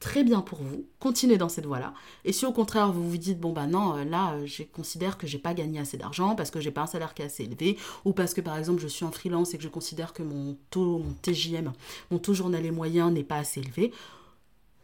très 0.00 0.24
bien 0.24 0.40
pour 0.40 0.62
vous, 0.62 0.86
continuez 0.98 1.36
dans 1.36 1.50
cette 1.50 1.66
voie-là. 1.66 1.92
Et 2.24 2.32
si 2.32 2.46
au 2.46 2.52
contraire, 2.52 2.90
vous 2.90 3.08
vous 3.08 3.18
dites, 3.18 3.38
bon, 3.38 3.52
bah 3.52 3.66
non, 3.66 3.98
euh, 3.98 4.04
là, 4.04 4.32
euh, 4.32 4.46
je 4.46 4.62
considère 4.62 5.18
que 5.18 5.26
j'ai 5.26 5.38
pas 5.38 5.52
gagné 5.52 5.78
assez 5.78 5.98
d'argent 5.98 6.34
parce 6.34 6.50
que 6.50 6.58
j'ai 6.58 6.70
pas 6.70 6.82
un 6.82 6.86
salaire 6.86 7.12
qui 7.12 7.22
est 7.22 7.26
assez 7.26 7.44
élevé, 7.44 7.76
ou 8.04 8.12
parce 8.12 8.34
que, 8.34 8.40
par 8.40 8.56
exemple, 8.56 8.80
je 8.80 8.88
suis 8.88 9.04
en 9.04 9.12
freelance 9.12 9.54
et 9.54 9.58
que 9.58 9.62
je 9.62 9.68
considère 9.68 10.14
que 10.14 10.22
mon 10.22 10.56
taux, 10.70 10.98
mon 10.98 11.12
TJM, 11.22 11.72
mon 12.10 12.18
taux 12.18 12.34
journalier 12.34 12.70
moyen 12.70 13.10
n'est 13.10 13.24
pas 13.24 13.36
assez 13.36 13.60
élevé, 13.60 13.92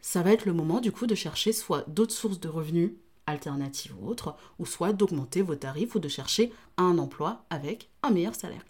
ça 0.01 0.21
va 0.21 0.31
être 0.31 0.45
le 0.45 0.53
moment, 0.53 0.79
du 0.79 0.91
coup, 0.91 1.07
de 1.07 1.15
chercher 1.15 1.51
soit 1.51 1.83
d'autres 1.89 2.13
sources 2.13 2.39
de 2.39 2.47
revenus 2.47 2.91
alternative 3.27 3.93
ou 4.01 4.07
autre, 4.07 4.35
ou 4.57 4.65
soit 4.65 4.93
d'augmenter 4.93 5.41
vos 5.41 5.55
tarifs 5.55 5.95
ou 5.95 5.99
de 5.99 6.07
chercher 6.07 6.51
un 6.77 6.97
emploi 6.97 7.45
avec 7.49 7.89
un 8.03 8.09
meilleur 8.09 8.35
salaire. 8.35 8.63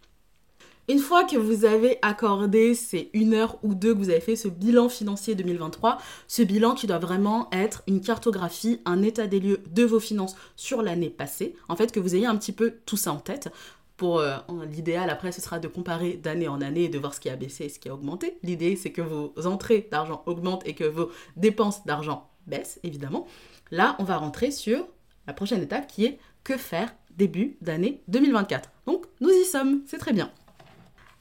Une 0.90 1.00
fois 1.00 1.26
que 1.26 1.36
vous 1.36 1.66
avez 1.66 2.00
accordé 2.02 2.74
ces 2.74 3.10
une 3.12 3.34
heure 3.34 3.58
ou 3.62 3.76
deux 3.76 3.94
que 3.94 4.00
vous 4.00 4.10
avez 4.10 4.22
fait 4.22 4.38
ce 4.38 4.48
bilan 4.48 4.88
financier 4.88 5.36
2023, 5.36 5.98
ce 6.30 6.44
bilan 6.44 6.76
qui 6.76 6.88
doit 6.88 6.98
vraiment 6.98 7.50
être 7.52 7.84
une 7.88 8.00
cartographie, 8.00 8.80
un 8.86 9.02
état 9.02 9.28
des 9.28 9.42
lieux 9.42 9.62
de 9.70 9.84
vos 9.84 10.00
finances 10.00 10.38
sur 10.56 10.82
l'année 10.82 11.10
passée, 11.10 11.58
en 11.68 11.76
fait 11.76 11.92
que 11.92 12.00
vous 12.00 12.16
ayez 12.16 12.26
un 12.26 12.38
petit 12.38 12.54
peu 12.54 12.76
tout 12.86 12.96
ça 12.96 13.12
en 13.12 13.20
tête, 13.20 13.50
pour 13.98 14.20
euh, 14.20 14.38
l'idéal 14.72 15.10
après 15.10 15.34
ce 15.34 15.42
sera 15.42 15.60
de 15.60 15.68
comparer 15.68 16.14
d'année 16.14 16.48
en 16.48 16.62
année 16.62 16.84
et 16.84 16.90
de 16.90 17.00
voir 17.00 17.14
ce 17.14 17.20
qui 17.20 17.30
a 17.30 17.36
baissé 17.36 17.66
et 17.66 17.70
ce 17.70 17.80
qui 17.80 17.90
a 17.90 17.94
augmenté. 17.94 18.38
L'idée 18.44 18.78
c'est 18.78 18.94
que 18.94 19.02
vos 19.02 19.34
entrées 19.46 19.90
d'argent 19.92 20.24
augmentent 20.26 20.66
et 20.66 20.74
que 20.74 20.86
vos 20.86 21.10
dépenses 21.36 21.86
d'argent 21.86 22.30
baissent 22.46 22.80
évidemment. 22.84 23.28
Là, 23.72 23.96
on 24.00 24.04
va 24.04 24.18
rentrer 24.18 24.52
sur 24.52 24.88
la 25.28 25.34
prochaine 25.34 25.62
étape 25.62 25.88
qui 25.88 26.06
est 26.06 26.20
que 26.44 26.58
faire 26.58 26.94
début 27.18 27.58
d'année 27.62 28.02
2024. 28.08 28.70
Donc 28.86 29.06
nous 29.20 29.30
y 29.30 29.46
sommes, 29.46 29.82
c'est 29.86 29.98
très 29.98 30.14
bien. 30.14 30.32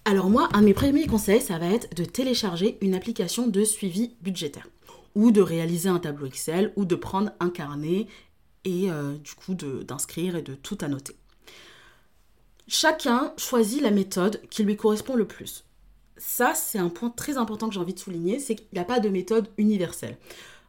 Alors 0.05 0.31
moi, 0.31 0.49
un 0.53 0.61
de 0.61 0.67
mes 0.67 0.75
premiers 0.75 1.07
conseils, 1.07 1.41
ça 1.41 1.59
va 1.59 1.67
être 1.67 1.95
de 1.97 2.05
télécharger 2.05 2.79
une 2.81 2.95
application 2.95 3.49
de 3.49 3.65
suivi 3.65 4.15
budgétaire 4.21 4.69
ou 5.17 5.33
de 5.33 5.41
réaliser 5.41 5.88
un 5.88 5.99
tableau 5.99 6.26
Excel 6.26 6.73
ou 6.76 6.85
de 6.85 6.95
prendre 6.95 7.33
un 7.41 7.50
carnet 7.50 8.07
et 8.65 8.91
euh, 8.91 9.17
du 9.17 9.35
coup 9.35 9.55
d'inscrire 9.55 10.37
et 10.37 10.43
de 10.43 10.55
tout 10.55 10.79
annoter. 10.83 11.17
Chacun 12.69 13.33
choisit 13.37 13.81
la 13.81 13.91
méthode 13.91 14.41
qui 14.50 14.62
lui 14.62 14.76
correspond 14.76 15.17
le 15.17 15.26
plus. 15.26 15.65
Ça, 16.19 16.55
c'est 16.55 16.79
un 16.79 16.88
point 16.88 17.11
très 17.11 17.37
important 17.37 17.69
que 17.69 17.75
j'ai 17.75 17.81
envie 17.81 17.95
de 17.95 17.99
souligner, 17.99 18.38
c'est 18.38 18.55
qu'il 18.55 18.67
n'y 18.73 18.79
a 18.79 18.85
pas 18.85 19.00
de 19.00 19.09
méthode 19.09 19.49
universelle. 19.59 20.17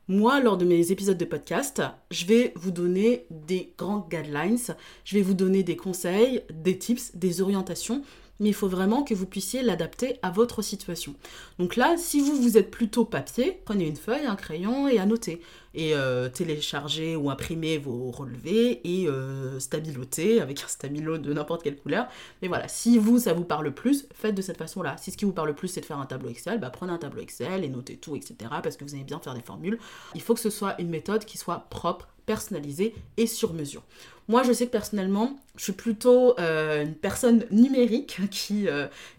Moi, 0.09 0.39
lors 0.39 0.55
de 0.57 0.63
mes 0.63 0.93
épisodes 0.93 1.17
de 1.17 1.25
podcast, 1.25 1.81
je 2.11 2.25
vais 2.25 2.53
vous 2.55 2.71
donner 2.71 3.25
des 3.29 3.73
grands 3.77 4.07
guidelines, 4.09 4.57
je 5.03 5.15
vais 5.15 5.21
vous 5.21 5.33
donner 5.33 5.63
des 5.63 5.75
conseils, 5.75 6.43
des 6.49 6.77
tips, 6.77 7.13
des 7.15 7.41
orientations 7.41 8.03
mais 8.39 8.49
il 8.49 8.53
faut 8.53 8.67
vraiment 8.67 9.03
que 9.03 9.13
vous 9.13 9.25
puissiez 9.25 9.61
l'adapter 9.61 10.19
à 10.21 10.29
votre 10.29 10.61
situation. 10.61 11.15
Donc 11.59 11.75
là, 11.75 11.95
si 11.97 12.21
vous, 12.21 12.35
vous 12.35 12.57
êtes 12.57 12.71
plutôt 12.71 13.05
papier, 13.05 13.59
prenez 13.65 13.87
une 13.87 13.95
feuille, 13.95 14.25
un 14.25 14.35
crayon 14.35 14.87
et 14.87 14.99
annotez. 14.99 15.41
Et 15.79 15.93
euh, 15.93 16.27
téléchargez 16.27 17.15
ou 17.15 17.29
imprimez 17.29 17.77
vos 17.77 18.09
relevés 18.09 18.81
et 18.83 19.07
euh, 19.07 19.59
stabilotez 19.59 20.41
avec 20.41 20.63
un 20.63 20.67
stabilo 20.67 21.19
de 21.19 21.31
n'importe 21.31 21.61
quelle 21.61 21.75
couleur. 21.75 22.07
Mais 22.41 22.47
voilà, 22.47 22.67
si 22.67 22.97
vous, 22.97 23.19
ça 23.19 23.33
vous 23.33 23.43
parle 23.43 23.71
plus, 23.71 24.07
faites 24.11 24.33
de 24.33 24.41
cette 24.41 24.57
façon-là. 24.57 24.95
Si 24.97 25.11
ce 25.11 25.17
qui 25.17 25.25
vous 25.25 25.33
parle 25.33 25.53
plus, 25.53 25.67
c'est 25.67 25.81
de 25.81 25.85
faire 25.85 25.99
un 25.99 26.07
tableau 26.07 26.29
Excel, 26.29 26.59
bah 26.59 26.71
prenez 26.71 26.91
un 26.91 26.97
tableau 26.97 27.21
Excel 27.21 27.63
et 27.63 27.69
notez 27.69 27.95
tout, 27.95 28.15
etc. 28.15 28.35
Parce 28.63 28.75
que 28.75 28.83
vous 28.85 28.95
aimez 28.95 29.03
bien 29.03 29.19
faire 29.19 29.35
des 29.35 29.43
formules. 29.43 29.77
Il 30.15 30.21
faut 30.21 30.33
que 30.33 30.39
ce 30.39 30.49
soit 30.49 30.81
une 30.81 30.89
méthode 30.89 31.25
qui 31.25 31.37
soit 31.37 31.67
propre, 31.69 32.07
personnalisée 32.25 32.95
et 33.17 33.27
sur 33.27 33.53
mesure. 33.53 33.83
Moi, 34.27 34.41
je 34.41 34.53
sais 34.53 34.65
que 34.65 34.71
personnellement, 34.71 35.37
je 35.57 35.63
suis 35.63 35.73
plutôt 35.73 36.37
euh, 36.39 36.83
une 36.83 36.95
personne 36.95 37.45
numérique 37.51 38.19
qui 38.31 38.65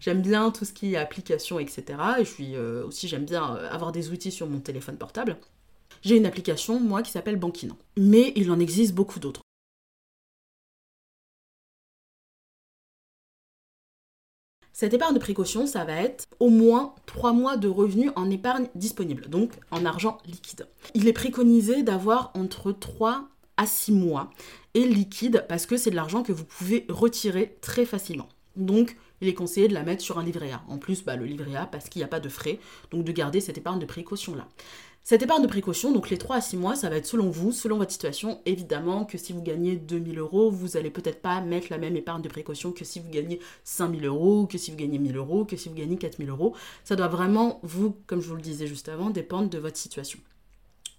j'aime 0.01 0.21
bien 0.21 0.51
tout 0.51 0.65
ce 0.65 0.73
qui 0.73 0.93
est 0.93 0.97
application, 0.97 1.57
etc. 1.57 1.83
Et 2.19 2.25
je 2.25 2.29
suis 2.29 2.57
aussi 2.57 3.07
j'aime 3.07 3.23
bien 3.23 3.55
avoir 3.71 3.93
des 3.93 4.09
outils 4.09 4.31
sur 4.31 4.49
mon 4.49 4.59
téléphone 4.59 4.97
portable. 4.97 5.37
J'ai 6.01 6.17
une 6.17 6.25
application 6.25 6.79
moi 6.79 7.01
qui 7.01 7.11
s'appelle 7.11 7.37
Bankinant, 7.37 7.77
mais 7.97 8.33
il 8.35 8.51
en 8.51 8.59
existe 8.59 8.93
beaucoup 8.93 9.19
d'autres. 9.19 9.41
Cette 14.79 14.93
épargne 14.93 15.13
de 15.13 15.19
précaution, 15.19 15.67
ça 15.67 15.83
va 15.83 15.91
être 16.01 16.25
au 16.39 16.49
moins 16.49 16.95
3 17.05 17.33
mois 17.33 17.57
de 17.57 17.67
revenus 17.67 18.13
en 18.15 18.29
épargne 18.29 18.69
disponible, 18.75 19.27
donc 19.27 19.51
en 19.71 19.83
argent 19.83 20.19
liquide. 20.25 20.69
Il 20.93 21.09
est 21.09 21.13
préconisé 21.13 21.83
d'avoir 21.83 22.31
entre 22.33 22.71
3 22.71 23.27
à 23.57 23.65
6 23.65 23.91
mois 23.91 24.29
et 24.75 24.85
liquide 24.85 25.45
parce 25.49 25.65
que 25.65 25.75
c'est 25.75 25.89
de 25.89 25.97
l'argent 25.97 26.23
que 26.23 26.31
vous 26.31 26.45
pouvez 26.45 26.85
retirer 26.87 27.57
très 27.59 27.83
facilement. 27.85 28.29
Donc, 28.55 28.95
il 29.19 29.27
est 29.27 29.33
conseillé 29.33 29.67
de 29.67 29.73
la 29.73 29.83
mettre 29.83 30.01
sur 30.01 30.17
un 30.17 30.23
livret 30.23 30.51
A. 30.51 30.63
En 30.69 30.77
plus, 30.77 31.03
bah, 31.03 31.17
le 31.17 31.25
livret 31.25 31.55
A, 31.55 31.65
parce 31.65 31.89
qu'il 31.89 31.99
n'y 31.99 32.05
a 32.05 32.09
pas 32.09 32.21
de 32.21 32.29
frais, 32.29 32.59
donc 32.91 33.03
de 33.03 33.11
garder 33.11 33.41
cette 33.41 33.57
épargne 33.57 33.79
de 33.79 33.85
précaution-là. 33.85 34.47
Cette 35.03 35.23
épargne 35.23 35.41
de 35.41 35.47
précaution, 35.47 35.91
donc 35.91 36.09
les 36.09 36.17
3 36.17 36.35
à 36.35 36.41
6 36.41 36.57
mois, 36.57 36.75
ça 36.75 36.89
va 36.89 36.97
être 36.97 37.05
selon 37.07 37.29
vous, 37.29 37.51
selon 37.51 37.77
votre 37.77 37.91
situation. 37.91 38.41
Évidemment 38.45 39.05
que 39.05 39.17
si 39.17 39.33
vous 39.33 39.41
gagnez 39.41 39.75
2000 39.75 40.19
euros, 40.19 40.51
vous 40.51 40.69
n'allez 40.69 40.91
peut-être 40.91 41.21
pas 41.21 41.41
mettre 41.41 41.67
la 41.71 41.79
même 41.79 41.95
épargne 41.95 42.21
de 42.21 42.29
précaution 42.29 42.71
que 42.71 42.85
si 42.85 42.99
vous 42.99 43.09
gagnez 43.09 43.39
5000 43.63 44.05
euros, 44.05 44.45
que 44.45 44.59
si 44.59 44.69
vous 44.69 44.77
gagnez 44.77 44.99
1000 44.99 45.17
euros, 45.17 45.45
que 45.45 45.57
si 45.57 45.67
vous 45.67 45.75
gagnez 45.75 45.97
4000 45.97 46.29
euros. 46.29 46.55
Ça 46.83 46.95
doit 46.95 47.07
vraiment, 47.07 47.59
vous, 47.63 47.95
comme 48.05 48.21
je 48.21 48.27
vous 48.27 48.35
le 48.35 48.41
disais 48.41 48.67
juste 48.67 48.87
avant, 48.87 49.09
dépendre 49.09 49.49
de 49.49 49.57
votre 49.57 49.77
situation. 49.77 50.19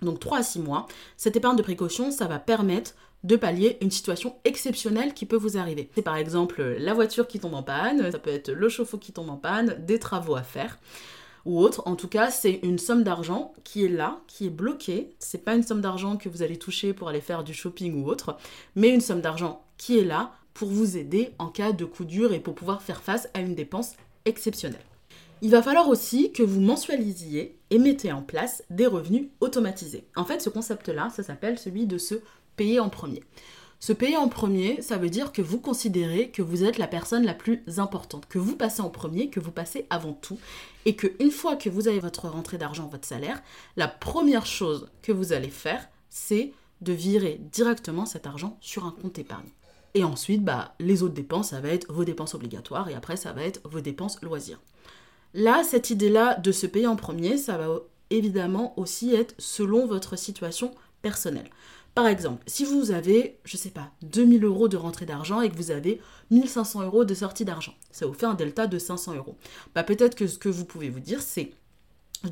Donc 0.03 0.19
3 0.19 0.39
à 0.39 0.43
6 0.43 0.61
mois, 0.61 0.89
cette 1.17 1.37
épargne 1.37 1.57
de 1.57 1.63
précaution, 1.63 2.11
ça 2.11 2.27
va 2.27 2.39
permettre 2.39 2.95
de 3.23 3.37
pallier 3.37 3.77
une 3.81 3.91
situation 3.91 4.37
exceptionnelle 4.45 5.15
qui 5.15 5.27
peut 5.27 5.37
vous 5.37 5.59
arriver. 5.59 5.91
C'est 5.95 6.03
par 6.03 6.17
exemple 6.17 6.63
la 6.63 6.95
voiture 6.95 7.29
qui 7.29 7.39
tombe 7.39 7.55
en 7.55 7.63
panne, 7.63 8.11
ça 8.11 8.19
peut 8.19 8.31
être 8.31 8.51
le 8.51 8.69
chauffe-eau 8.69 8.99
qui 8.99 9.13
tombe 9.13 9.29
en 9.29 9.37
panne, 9.37 9.77
des 9.87 9.99
travaux 9.99 10.37
à 10.37 10.43
faire 10.43 10.79
ou 11.45 11.61
autre. 11.61 11.83
En 11.87 11.97
tout 11.97 12.09
cas, 12.09 12.31
c'est 12.31 12.61
une 12.63 12.79
somme 12.79 13.03
d'argent 13.03 13.55
qui 13.65 13.85
est 13.85 13.89
là, 13.89 14.21
qui 14.27 14.47
est 14.47 14.51
bloquée. 14.51 15.15
C'est 15.19 15.45
pas 15.45 15.55
une 15.55 15.63
somme 15.63 15.81
d'argent 15.81 16.17
que 16.17 16.29
vous 16.29 16.43
allez 16.43 16.59
toucher 16.59 16.93
pour 16.93 17.09
aller 17.09 17.21
faire 17.21 17.45
du 17.45 17.55
shopping 17.55 18.03
ou 18.03 18.09
autre, 18.09 18.37
mais 18.77 18.91
une 18.91 19.01
somme 19.01 19.21
d'argent 19.21 19.65
qui 19.77 19.99
est 19.99 20.05
là 20.05 20.33
pour 20.55 20.69
vous 20.69 20.97
aider 20.97 21.31
en 21.39 21.49
cas 21.49 21.73
de 21.73 21.85
coup 21.85 22.05
dur 22.05 22.33
et 22.33 22.41
pour 22.41 22.55
pouvoir 22.55 22.83
faire 22.83 23.03
face 23.03 23.29
à 23.35 23.41
une 23.41 23.55
dépense 23.55 23.95
exceptionnelle. 24.25 24.85
Il 25.43 25.51
va 25.51 25.63
falloir 25.63 25.89
aussi 25.89 26.33
que 26.33 26.43
vous 26.43 26.61
mensualisiez 26.61 27.59
et 27.71 27.79
mettez 27.79 28.13
en 28.13 28.21
place 28.21 28.63
des 28.69 28.87
revenus 28.87 29.29
automatisés. 29.41 30.05
En 30.15 30.27
fait, 30.27 30.41
ce 30.43 30.51
concept-là, 30.51 31.09
ça 31.09 31.23
s'appelle 31.23 31.59
celui 31.59 31.87
de 31.87 31.97
se 31.97 32.17
payer 32.57 32.79
en 32.79 32.91
premier. 32.91 33.23
Se 33.81 33.95
payer 33.95 34.19
en 34.19 34.29
premier, 34.29 34.83
ça 34.83 34.99
veut 34.99 35.09
dire 35.09 35.33
que 35.33 35.41
vous 35.41 35.59
considérez 35.59 36.31
que 36.31 36.43
vous 36.43 36.65
êtes 36.65 36.77
la 36.77 36.87
personne 36.87 37.25
la 37.25 37.33
plus 37.33 37.63
importante, 37.79 38.27
que 38.29 38.39
vous 38.39 38.55
passez 38.55 38.83
en 38.83 38.91
premier, 38.91 39.31
que 39.31 39.41
vous 39.41 39.53
passez 39.53 39.87
avant 39.89 40.13
tout, 40.13 40.39
et 40.85 40.97
que 40.97 41.07
une 41.19 41.31
fois 41.31 41.57
que 41.57 41.71
vous 41.71 41.89
avez 41.89 41.99
votre 41.99 42.29
rentrée 42.29 42.59
d'argent, 42.59 42.89
votre 42.89 43.09
salaire, 43.09 43.43
la 43.79 43.89
première 43.89 44.45
chose 44.45 44.91
que 45.01 45.13
vous 45.13 45.33
allez 45.33 45.49
faire, 45.49 45.89
c'est 46.11 46.53
de 46.83 46.93
virer 46.93 47.41
directement 47.53 48.05
cet 48.05 48.27
argent 48.27 48.59
sur 48.61 48.85
un 48.85 48.91
compte 48.91 49.19
épargne. 49.19 49.49
Et 49.95 50.05
ensuite, 50.05 50.45
bah, 50.45 50.75
les 50.79 51.03
autres 51.03 51.15
dépenses, 51.15 51.49
ça 51.49 51.61
va 51.61 51.71
être 51.71 51.91
vos 51.91 52.05
dépenses 52.05 52.35
obligatoires, 52.35 52.91
et 52.91 52.95
après, 52.95 53.17
ça 53.17 53.33
va 53.33 53.45
être 53.45 53.61
vos 53.65 53.81
dépenses 53.81 54.21
loisirs. 54.21 54.61
Là, 55.33 55.63
cette 55.65 55.89
idée-là 55.89 56.35
de 56.37 56.53
se 56.53 56.67
payer 56.67 56.87
en 56.87 56.97
premier, 56.97 57.39
ça 57.39 57.57
va 57.57 57.79
évidemment 58.11 58.79
aussi 58.79 59.15
être 59.15 59.35
selon 59.39 59.87
votre 59.87 60.17
situation 60.17 60.75
personnelle. 61.01 61.49
Par 61.95 62.07
exemple, 62.07 62.43
si 62.47 62.65
vous 62.65 62.93
avez, 62.93 63.39
je 63.45 63.57
sais 63.57 63.71
pas, 63.71 63.91
2000 64.03 64.45
euros 64.45 64.69
de 64.69 64.77
rentrée 64.77 65.07
d'argent 65.07 65.41
et 65.41 65.51
que 65.51 65.57
vous 65.57 65.71
avez 65.71 66.01
1500 66.31 66.83
euros 66.85 67.05
de 67.05 67.15
sortie 67.15 67.45
d'argent, 67.45 67.75
ça 67.91 68.07
vous 68.07 68.15
fait 68.15 68.27
un 68.27 68.35
delta 68.35 68.67
de 68.67 68.79
500 68.79 69.17
euros. 69.17 69.37
Bah, 69.75 69.83
peut-être 69.83 70.15
que 70.15 70.27
ce 70.27 70.39
que 70.39 70.49
vous 70.49 70.65
pouvez 70.65 70.89
vous 70.89 71.01
dire, 71.01 71.21
c'est 71.21 71.53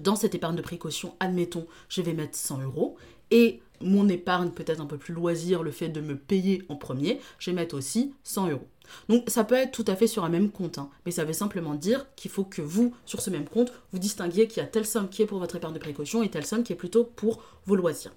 dans 0.01 0.17
cette 0.17 0.35
épargne 0.35 0.57
de 0.57 0.63
précaution, 0.63 1.15
admettons, 1.19 1.67
je 1.89 2.03
vais 2.03 2.13
mettre 2.13 2.37
100 2.37 2.63
euros 2.63 2.97
et 3.31 3.61
mon 3.81 4.09
épargne 4.09 4.51
peut-être 4.51 4.81
un 4.81 4.87
peu 4.87 4.99
plus 4.99 5.15
loisir, 5.15 5.63
le 5.63 5.71
fait 5.71 5.89
de 5.89 6.01
me 6.01 6.17
payer 6.17 6.63
en 6.69 6.77
premier, 6.77 7.21
je 7.39 7.51
vais 7.51 7.55
mettre 7.55 7.77
aussi 7.77 8.13
100 8.25 8.51
euros. 8.51 8.67
Donc 9.09 9.25
ça 9.29 9.45
peut 9.45 9.55
être 9.55 9.73
tout 9.73 9.85
à 9.87 9.97
fait 9.97 10.07
sur 10.07 10.25
un 10.25 10.29
même 10.29 10.51
compte, 10.51 10.79
hein. 10.79 10.91
mais 11.05 11.13
ça 11.13 11.25
veut 11.25 11.33
simplement 11.33 11.75
dire 11.75 12.07
qu'il 12.17 12.31
faut 12.31 12.45
que 12.45 12.63
vous, 12.63 12.95
sur 13.05 13.21
ce 13.21 13.31
même 13.31 13.47
compte, 13.47 13.73
vous 13.93 13.99
distinguiez 13.99 14.49
qu'il 14.49 14.63
y 14.63 14.67
a 14.67 14.69
telle 14.69 14.87
somme 14.87 15.09
qui 15.09 15.23
est 15.23 15.27
pour 15.27 15.39
votre 15.39 15.57
épargne 15.57 15.75
de 15.75 15.79
précaution 15.79 16.23
et 16.23 16.31
telle 16.31 16.47
somme 16.47 16.63
qui 16.63 16.73
est 16.73 16.77
plutôt 16.77 17.05
pour 17.05 17.43
vos 17.67 17.77
loisirs. 17.77 18.13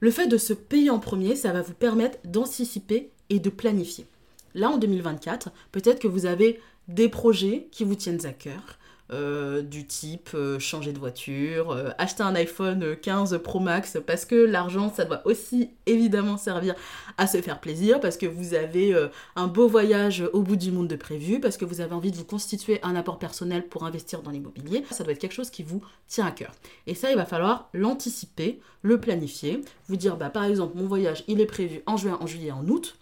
Le 0.00 0.10
fait 0.10 0.26
de 0.26 0.36
se 0.36 0.52
payer 0.52 0.90
en 0.90 0.98
premier, 0.98 1.36
ça 1.36 1.52
va 1.52 1.62
vous 1.62 1.74
permettre 1.74 2.18
d'anticiper 2.24 3.10
et 3.30 3.38
de 3.38 3.50
planifier. 3.50 4.06
Là, 4.54 4.70
en 4.70 4.78
2024, 4.78 5.50
peut-être 5.72 6.00
que 6.00 6.08
vous 6.08 6.26
avez 6.26 6.60
des 6.88 7.08
projets 7.08 7.68
qui 7.70 7.84
vous 7.84 7.94
tiennent 7.94 8.26
à 8.26 8.32
cœur, 8.32 8.78
euh, 9.12 9.60
du 9.60 9.86
type 9.86 10.30
euh, 10.34 10.58
changer 10.58 10.94
de 10.94 10.98
voiture, 10.98 11.72
euh, 11.72 11.90
acheter 11.98 12.22
un 12.22 12.34
iPhone 12.34 12.96
15 12.96 13.38
Pro 13.44 13.60
Max, 13.60 13.98
parce 14.06 14.24
que 14.24 14.34
l'argent, 14.34 14.90
ça 14.90 15.04
doit 15.04 15.20
aussi 15.26 15.68
évidemment 15.84 16.38
servir 16.38 16.74
à 17.18 17.26
se 17.26 17.42
faire 17.42 17.60
plaisir, 17.60 18.00
parce 18.00 18.16
que 18.16 18.24
vous 18.24 18.54
avez 18.54 18.96
un 19.36 19.46
beau 19.46 19.68
voyage 19.68 20.24
au 20.32 20.40
bout 20.40 20.56
du 20.56 20.72
monde 20.72 20.88
de 20.88 20.96
prévu, 20.96 21.38
parce 21.38 21.58
que 21.58 21.66
vous 21.66 21.82
avez 21.82 21.94
envie 21.94 22.12
de 22.12 22.16
vous 22.16 22.24
constituer 22.24 22.80
un 22.82 22.96
apport 22.96 23.18
personnel 23.18 23.68
pour 23.68 23.84
investir 23.84 24.22
dans 24.22 24.30
l'immobilier, 24.30 24.84
ça 24.90 25.04
doit 25.04 25.12
être 25.12 25.18
quelque 25.18 25.32
chose 25.32 25.50
qui 25.50 25.62
vous 25.62 25.82
tient 26.08 26.26
à 26.26 26.30
cœur. 26.30 26.52
Et 26.86 26.94
ça, 26.94 27.10
il 27.10 27.16
va 27.16 27.26
falloir 27.26 27.68
l'anticiper, 27.74 28.60
le 28.80 28.98
planifier, 28.98 29.60
vous 29.88 29.96
dire, 29.96 30.16
bah, 30.16 30.30
par 30.30 30.44
exemple, 30.44 30.78
mon 30.78 30.86
voyage, 30.86 31.24
il 31.28 31.40
est 31.42 31.46
prévu 31.46 31.82
en 31.86 31.96
juin, 31.96 32.18
en 32.20 32.26
juillet, 32.26 32.52
en 32.52 32.66
août 32.66 32.96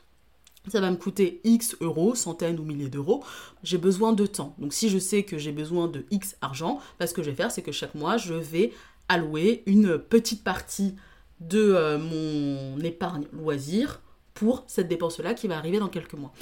ça 0.69 0.81
va 0.81 0.91
me 0.91 0.97
coûter 0.97 1.41
X 1.45 1.77
euros, 1.81 2.15
centaines 2.15 2.59
ou 2.59 2.65
milliers 2.65 2.89
d'euros, 2.89 3.25
j'ai 3.63 3.79
besoin 3.79 4.13
de 4.13 4.27
temps. 4.27 4.55
Donc 4.59 4.73
si 4.73 4.89
je 4.89 4.99
sais 4.99 5.25
que 5.25 5.39
j'ai 5.39 5.53
besoin 5.53 5.89
de 5.89 6.05
X 6.11 6.37
argent, 6.41 6.81
bah, 6.99 7.07
ce 7.07 7.15
que 7.15 7.23
je 7.23 7.31
vais 7.31 7.37
faire, 7.37 7.51
c'est 7.51 7.63
que 7.63 7.73
chaque 7.73 7.95
mois, 7.95 8.17
je 8.17 8.35
vais 8.35 8.73
allouer 9.09 9.63
une 9.67 9.99
petite 9.99 10.45
partie 10.45 10.95
de 11.41 11.59
euh, 11.59 11.99
mon 11.99 12.79
épargne 12.85 13.27
loisir 13.33 14.01
pour 14.35 14.65
cette 14.67 14.89
dépense-là 14.89 15.35
qui 15.35 15.49
va 15.49 15.59
arriver 15.59 15.79
dans 15.79 15.89
quelques 15.89 16.15
mois. 16.15 16.33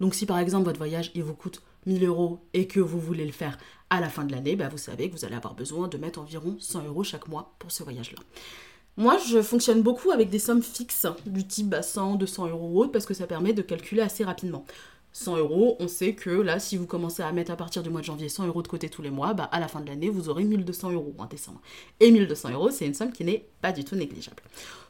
Donc 0.00 0.14
si 0.14 0.26
par 0.26 0.38
exemple 0.38 0.64
votre 0.64 0.78
voyage, 0.78 1.10
il 1.14 1.22
vous 1.22 1.34
coûte 1.34 1.62
1000 1.86 2.04
euros 2.04 2.40
et 2.52 2.66
que 2.66 2.80
vous 2.80 3.00
voulez 3.00 3.26
le 3.26 3.32
faire 3.32 3.58
à 3.90 4.00
la 4.00 4.08
fin 4.08 4.24
de 4.24 4.32
l'année, 4.32 4.56
bah, 4.56 4.68
vous 4.68 4.78
savez 4.78 5.08
que 5.08 5.16
vous 5.16 5.24
allez 5.24 5.36
avoir 5.36 5.54
besoin 5.54 5.88
de 5.88 5.98
mettre 5.98 6.20
environ 6.20 6.56
100 6.58 6.84
euros 6.84 7.04
chaque 7.04 7.28
mois 7.28 7.54
pour 7.58 7.70
ce 7.70 7.82
voyage-là. 7.82 8.18
Moi, 8.96 9.18
je 9.18 9.42
fonctionne 9.42 9.82
beaucoup 9.82 10.12
avec 10.12 10.30
des 10.30 10.38
sommes 10.38 10.62
fixes, 10.62 11.06
du 11.26 11.44
type 11.44 11.74
100, 11.80 12.12
bah, 12.12 12.16
200 12.18 12.48
euros 12.48 12.68
ou 12.68 12.80
autre, 12.80 12.92
parce 12.92 13.06
que 13.06 13.14
ça 13.14 13.26
permet 13.26 13.52
de 13.52 13.62
calculer 13.62 14.02
assez 14.02 14.22
rapidement. 14.22 14.64
100 15.14 15.36
euros, 15.36 15.76
on 15.80 15.88
sait 15.88 16.14
que 16.14 16.30
là, 16.30 16.60
si 16.60 16.76
vous 16.76 16.86
commencez 16.86 17.22
à 17.22 17.32
mettre 17.32 17.50
à 17.50 17.56
partir 17.56 17.82
du 17.82 17.90
mois 17.90 18.00
de 18.00 18.06
janvier 18.06 18.28
100 18.28 18.46
euros 18.46 18.62
de 18.62 18.68
côté 18.68 18.88
tous 18.88 19.02
les 19.02 19.10
mois, 19.10 19.32
bah, 19.34 19.48
à 19.50 19.58
la 19.58 19.66
fin 19.66 19.80
de 19.80 19.86
l'année, 19.88 20.10
vous 20.10 20.28
aurez 20.28 20.44
1200 20.44 20.92
euros 20.92 21.12
en 21.18 21.26
décembre. 21.26 21.60
Et 21.98 22.12
1200 22.12 22.50
euros, 22.50 22.70
c'est 22.70 22.86
une 22.86 22.94
somme 22.94 23.12
qui 23.12 23.24
n'est 23.24 23.46
pas 23.60 23.72
du 23.72 23.84
tout 23.84 23.96
négligeable. 23.96 24.42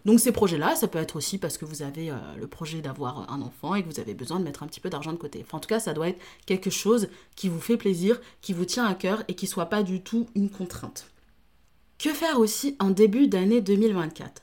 Donc 0.05 0.21
ces 0.21 0.33
projets-là, 0.33 0.77
ça 0.77 0.89
peut 0.89 0.99
être 0.99 1.17
aussi 1.17 1.39
parce 1.39 1.57
que 1.57 1.65
vous 1.65 1.83
avez 1.83 2.11
euh, 2.11 2.17
le 2.39 2.47
projet 2.47 2.83
d'avoir 2.83 3.31
un 3.33 3.41
enfant 3.41 3.75
et 3.75 3.83
que 3.83 3.89
vous 3.89 4.01
avez 4.01 4.15
besoin 4.15 4.39
de 4.39 4.45
mettre 4.45 4.63
un 4.63 4.67
petit 4.67 4.81
peu 4.81 4.91
d'argent 4.91 5.13
de 5.13 5.19
côté. 5.19 5.45
En 5.53 5.61
tout 5.61 5.69
cas, 5.69 5.81
ça 5.81 5.95
doit 5.95 6.09
être 6.09 6.21
quelque 6.45 6.71
chose 6.71 7.09
qui 7.37 7.49
vous 7.49 7.61
fait 7.61 7.79
plaisir, 7.79 8.21
qui 8.43 8.53
vous 8.53 8.67
tient 8.67 8.85
à 8.85 8.95
cœur 8.95 9.25
et 9.29 9.35
qui 9.35 9.47
soit 9.47 9.67
pas 9.67 9.83
du 9.83 10.03
tout 10.03 10.27
une 10.35 10.51
contrainte. 10.51 11.07
Que 11.99 12.11
faire 12.11 12.39
aussi 12.39 12.77
en 12.81 12.91
début 12.91 13.29
d'année 13.29 13.61
2024 13.61 14.43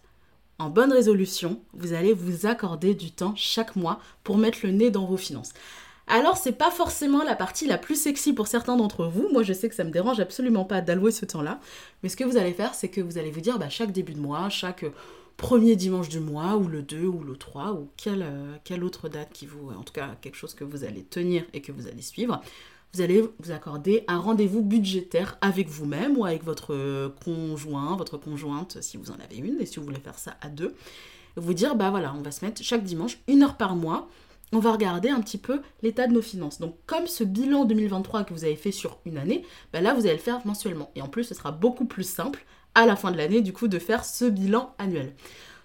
en 0.61 0.69
bonne 0.69 0.93
résolution, 0.93 1.59
vous 1.73 1.93
allez 1.93 2.13
vous 2.13 2.45
accorder 2.45 2.93
du 2.93 3.09
temps 3.09 3.33
chaque 3.35 3.75
mois 3.75 3.99
pour 4.23 4.37
mettre 4.37 4.59
le 4.61 4.71
nez 4.71 4.91
dans 4.91 5.05
vos 5.05 5.17
finances. 5.17 5.53
Alors, 6.05 6.37
c'est 6.37 6.51
pas 6.51 6.69
forcément 6.69 7.23
la 7.23 7.35
partie 7.35 7.65
la 7.65 7.79
plus 7.79 7.99
sexy 7.99 8.31
pour 8.31 8.45
certains 8.45 8.77
d'entre 8.77 9.05
vous. 9.05 9.27
Moi, 9.31 9.41
je 9.41 9.53
sais 9.53 9.69
que 9.69 9.75
ça 9.75 9.83
me 9.83 9.89
dérange 9.89 10.19
absolument 10.19 10.63
pas 10.63 10.81
d'allouer 10.81 11.11
ce 11.11 11.25
temps-là. 11.25 11.59
Mais 12.03 12.09
ce 12.09 12.15
que 12.15 12.23
vous 12.23 12.37
allez 12.37 12.53
faire, 12.53 12.75
c'est 12.75 12.89
que 12.89 13.01
vous 13.01 13.17
allez 13.17 13.31
vous 13.31 13.41
dire, 13.41 13.57
bah, 13.57 13.69
chaque 13.69 13.91
début 13.91 14.13
de 14.13 14.19
mois, 14.19 14.49
chaque 14.49 14.85
premier 15.35 15.75
dimanche 15.75 16.09
du 16.09 16.19
mois, 16.19 16.57
ou 16.57 16.67
le 16.67 16.83
2, 16.83 17.05
ou 17.05 17.23
le 17.23 17.37
3, 17.37 17.73
ou 17.73 17.89
quelle, 17.97 18.21
euh, 18.21 18.55
quelle 18.63 18.83
autre 18.83 19.09
date 19.09 19.29
qui 19.33 19.47
vous. 19.47 19.71
En 19.71 19.81
tout 19.81 19.93
cas, 19.93 20.09
quelque 20.21 20.35
chose 20.35 20.53
que 20.53 20.63
vous 20.63 20.83
allez 20.83 21.03
tenir 21.03 21.43
et 21.53 21.61
que 21.61 21.71
vous 21.71 21.87
allez 21.87 22.03
suivre 22.03 22.39
vous 22.93 23.01
allez 23.01 23.21
vous 23.39 23.51
accorder 23.51 24.03
un 24.07 24.17
rendez-vous 24.17 24.61
budgétaire 24.61 25.37
avec 25.41 25.69
vous-même 25.69 26.17
ou 26.17 26.25
avec 26.25 26.43
votre 26.43 27.13
conjoint, 27.23 27.95
votre 27.95 28.17
conjointe, 28.17 28.77
si 28.81 28.97
vous 28.97 29.11
en 29.11 29.15
avez 29.15 29.37
une, 29.37 29.61
et 29.61 29.65
si 29.65 29.79
vous 29.79 29.85
voulez 29.85 29.99
faire 29.99 30.19
ça 30.19 30.35
à 30.41 30.49
deux. 30.49 30.75
Vous 31.37 31.53
dire, 31.53 31.75
bah 31.75 31.89
voilà, 31.89 32.13
on 32.17 32.21
va 32.21 32.31
se 32.31 32.43
mettre 32.43 32.61
chaque 32.61 32.83
dimanche 32.83 33.17
une 33.27 33.43
heure 33.43 33.55
par 33.55 33.75
mois. 33.75 34.09
On 34.51 34.59
va 34.59 34.73
regarder 34.73 35.07
un 35.07 35.21
petit 35.21 35.37
peu 35.37 35.61
l'état 35.81 36.07
de 36.07 36.13
nos 36.13 36.21
finances. 36.21 36.59
Donc, 36.59 36.75
comme 36.85 37.07
ce 37.07 37.23
bilan 37.23 37.63
2023 37.63 38.25
que 38.25 38.33
vous 38.33 38.43
avez 38.43 38.57
fait 38.57 38.73
sur 38.73 38.99
une 39.05 39.17
année, 39.17 39.45
bah 39.71 39.79
là, 39.79 39.93
vous 39.93 40.01
allez 40.01 40.15
le 40.15 40.19
faire 40.19 40.45
mensuellement. 40.45 40.91
Et 40.95 41.01
en 41.01 41.07
plus, 41.07 41.23
ce 41.23 41.33
sera 41.33 41.53
beaucoup 41.53 41.85
plus 41.85 42.03
simple 42.03 42.43
à 42.75 42.85
la 42.85 42.97
fin 42.97 43.11
de 43.11 43.17
l'année, 43.17 43.39
du 43.39 43.53
coup, 43.53 43.69
de 43.69 43.79
faire 43.79 44.03
ce 44.03 44.25
bilan 44.25 44.73
annuel. 44.77 45.13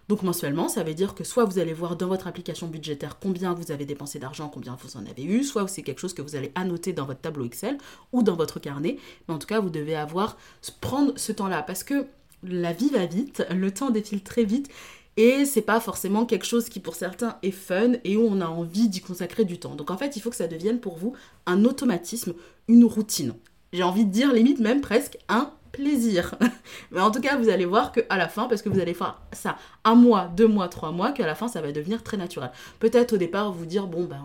Donc 0.08 0.22
mensuellement, 0.22 0.68
ça 0.68 0.84
veut 0.84 0.94
dire 0.94 1.14
que 1.14 1.24
soit 1.24 1.44
vous 1.44 1.58
allez 1.58 1.72
voir 1.72 1.96
dans 1.96 2.06
votre 2.06 2.26
application 2.26 2.68
budgétaire 2.68 3.18
combien 3.18 3.54
vous 3.54 3.72
avez 3.72 3.84
dépensé 3.84 4.18
d'argent, 4.18 4.48
combien 4.48 4.76
vous 4.80 4.96
en 4.96 5.04
avez 5.06 5.24
eu, 5.24 5.42
soit 5.42 5.66
c'est 5.66 5.82
quelque 5.82 6.00
chose 6.00 6.14
que 6.14 6.22
vous 6.22 6.36
allez 6.36 6.52
annoter 6.54 6.92
dans 6.92 7.06
votre 7.06 7.20
tableau 7.20 7.44
Excel 7.44 7.76
ou 8.12 8.22
dans 8.22 8.36
votre 8.36 8.60
carnet. 8.60 8.98
Mais 9.26 9.34
en 9.34 9.38
tout 9.38 9.48
cas, 9.48 9.60
vous 9.60 9.70
devez 9.70 9.96
avoir 9.96 10.36
prendre 10.80 11.12
ce 11.16 11.32
temps-là 11.32 11.62
parce 11.62 11.82
que 11.82 12.06
la 12.42 12.72
vie 12.72 12.90
va 12.90 13.06
vite, 13.06 13.44
le 13.50 13.70
temps 13.72 13.90
défile 13.90 14.22
très 14.22 14.44
vite 14.44 14.68
et 15.16 15.44
c'est 15.46 15.62
pas 15.62 15.80
forcément 15.80 16.26
quelque 16.26 16.44
chose 16.44 16.68
qui 16.68 16.78
pour 16.78 16.94
certains 16.94 17.38
est 17.42 17.50
fun 17.50 17.92
et 18.04 18.16
où 18.16 18.26
on 18.28 18.40
a 18.40 18.46
envie 18.46 18.88
d'y 18.88 19.00
consacrer 19.00 19.44
du 19.44 19.58
temps. 19.58 19.74
Donc 19.74 19.90
en 19.90 19.96
fait, 19.96 20.14
il 20.16 20.20
faut 20.20 20.30
que 20.30 20.36
ça 20.36 20.46
devienne 20.46 20.78
pour 20.78 20.96
vous 20.96 21.14
un 21.46 21.64
automatisme, 21.64 22.34
une 22.68 22.84
routine. 22.84 23.34
J'ai 23.72 23.82
envie 23.82 24.04
de 24.04 24.10
dire 24.10 24.32
limite 24.32 24.60
même 24.60 24.82
presque 24.82 25.18
un 25.28 25.50
plaisir. 25.76 26.34
Mais 26.90 27.00
en 27.00 27.10
tout 27.10 27.20
cas, 27.20 27.36
vous 27.36 27.48
allez 27.48 27.64
voir 27.64 27.92
qu'à 27.92 28.16
la 28.16 28.28
fin, 28.28 28.48
parce 28.48 28.62
que 28.62 28.68
vous 28.68 28.80
allez 28.80 28.94
faire 28.94 29.20
ça 29.32 29.56
un 29.84 29.94
mois, 29.94 30.30
deux 30.36 30.48
mois, 30.48 30.68
trois 30.68 30.90
mois, 30.90 31.12
qu'à 31.12 31.26
la 31.26 31.34
fin, 31.34 31.48
ça 31.48 31.60
va 31.60 31.72
devenir 31.72 32.02
très 32.02 32.16
naturel. 32.16 32.50
Peut-être 32.80 33.14
au 33.14 33.16
départ, 33.16 33.52
vous 33.52 33.66
dire, 33.66 33.86
bon, 33.86 34.04
ben, 34.04 34.22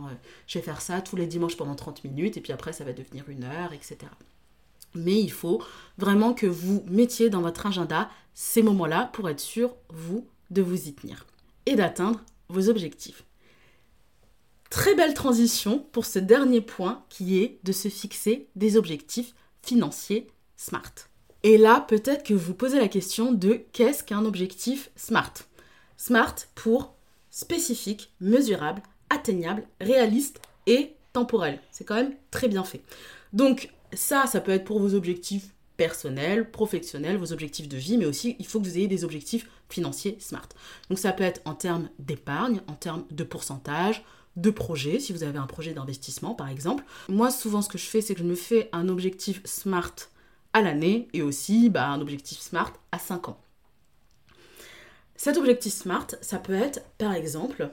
je 0.47 0.57
vais 0.57 0.63
faire 0.63 0.81
ça 0.81 1.01
tous 1.01 1.15
les 1.15 1.27
dimanches 1.27 1.57
pendant 1.57 1.75
30 1.75 2.03
minutes, 2.03 2.37
et 2.37 2.41
puis 2.41 2.53
après, 2.53 2.73
ça 2.73 2.83
va 2.83 2.93
devenir 2.93 3.29
une 3.29 3.43
heure, 3.43 3.73
etc. 3.73 3.97
Mais 4.95 5.19
il 5.19 5.31
faut 5.31 5.61
vraiment 5.97 6.33
que 6.33 6.47
vous 6.47 6.83
mettiez 6.87 7.29
dans 7.29 7.41
votre 7.41 7.65
agenda 7.65 8.09
ces 8.33 8.61
moments-là 8.61 9.09
pour 9.13 9.29
être 9.29 9.39
sûr, 9.39 9.75
vous, 9.89 10.25
de 10.49 10.61
vous 10.61 10.87
y 10.87 10.93
tenir 10.93 11.25
et 11.65 11.75
d'atteindre 11.75 12.19
vos 12.49 12.69
objectifs. 12.69 13.23
Très 14.69 14.95
belle 14.95 15.13
transition 15.13 15.79
pour 15.91 16.05
ce 16.05 16.19
dernier 16.19 16.61
point 16.61 17.03
qui 17.09 17.39
est 17.39 17.59
de 17.63 17.71
se 17.71 17.89
fixer 17.89 18.47
des 18.55 18.77
objectifs 18.77 19.33
financiers 19.61 20.27
SMART. 20.55 21.10
Et 21.43 21.57
là, 21.57 21.83
peut-être 21.87 22.23
que 22.23 22.33
vous 22.33 22.53
posez 22.53 22.79
la 22.79 22.87
question 22.87 23.31
de 23.31 23.61
qu'est-ce 23.73 24.03
qu'un 24.03 24.25
objectif 24.25 24.91
SMART? 24.95 25.33
SMART 25.97 26.35
pour 26.55 26.93
spécifique, 27.31 28.11
mesurable, 28.19 28.83
atteignable, 29.09 29.65
réaliste 29.79 30.39
et 30.67 30.95
temporel. 31.13 31.59
C'est 31.71 31.83
quand 31.83 31.95
même 31.95 32.15
très 32.29 32.47
bien 32.47 32.63
fait. 32.63 32.81
Donc 33.33 33.69
ça, 33.93 34.25
ça 34.27 34.41
peut 34.41 34.51
être 34.51 34.65
pour 34.65 34.79
vos 34.79 34.93
objectifs 34.93 35.53
personnels, 35.77 36.51
professionnels, 36.51 37.17
vos 37.17 37.33
objectifs 37.33 37.67
de 37.67 37.77
vie, 37.77 37.97
mais 37.97 38.05
aussi 38.05 38.35
il 38.37 38.45
faut 38.45 38.59
que 38.59 38.65
vous 38.65 38.77
ayez 38.77 38.87
des 38.87 39.03
objectifs 39.03 39.49
financiers 39.69 40.17
SMART. 40.19 40.49
Donc 40.89 40.99
ça 40.99 41.11
peut 41.11 41.23
être 41.23 41.41
en 41.45 41.55
termes 41.55 41.89
d'épargne, 41.97 42.61
en 42.67 42.73
termes 42.73 43.05
de 43.09 43.23
pourcentage, 43.23 44.03
de 44.35 44.51
projet, 44.51 44.99
si 44.99 45.11
vous 45.11 45.23
avez 45.23 45.39
un 45.39 45.47
projet 45.47 45.73
d'investissement 45.73 46.35
par 46.35 46.49
exemple. 46.49 46.83
Moi 47.09 47.31
souvent 47.31 47.63
ce 47.63 47.69
que 47.69 47.79
je 47.79 47.85
fais 47.85 48.01
c'est 48.01 48.13
que 48.13 48.19
je 48.19 48.25
me 48.25 48.35
fais 48.35 48.69
un 48.73 48.89
objectif 48.89 49.41
SMART 49.43 49.95
à 50.53 50.61
l'année 50.61 51.07
et 51.13 51.21
aussi 51.21 51.69
bah, 51.69 51.87
un 51.87 52.01
objectif 52.01 52.39
SMART 52.39 52.73
à 52.91 52.99
5 52.99 53.29
ans. 53.29 53.39
Cet 55.15 55.37
objectif 55.37 55.73
SMART, 55.73 56.07
ça 56.21 56.39
peut 56.39 56.53
être 56.53 56.81
par 56.97 57.13
exemple, 57.13 57.69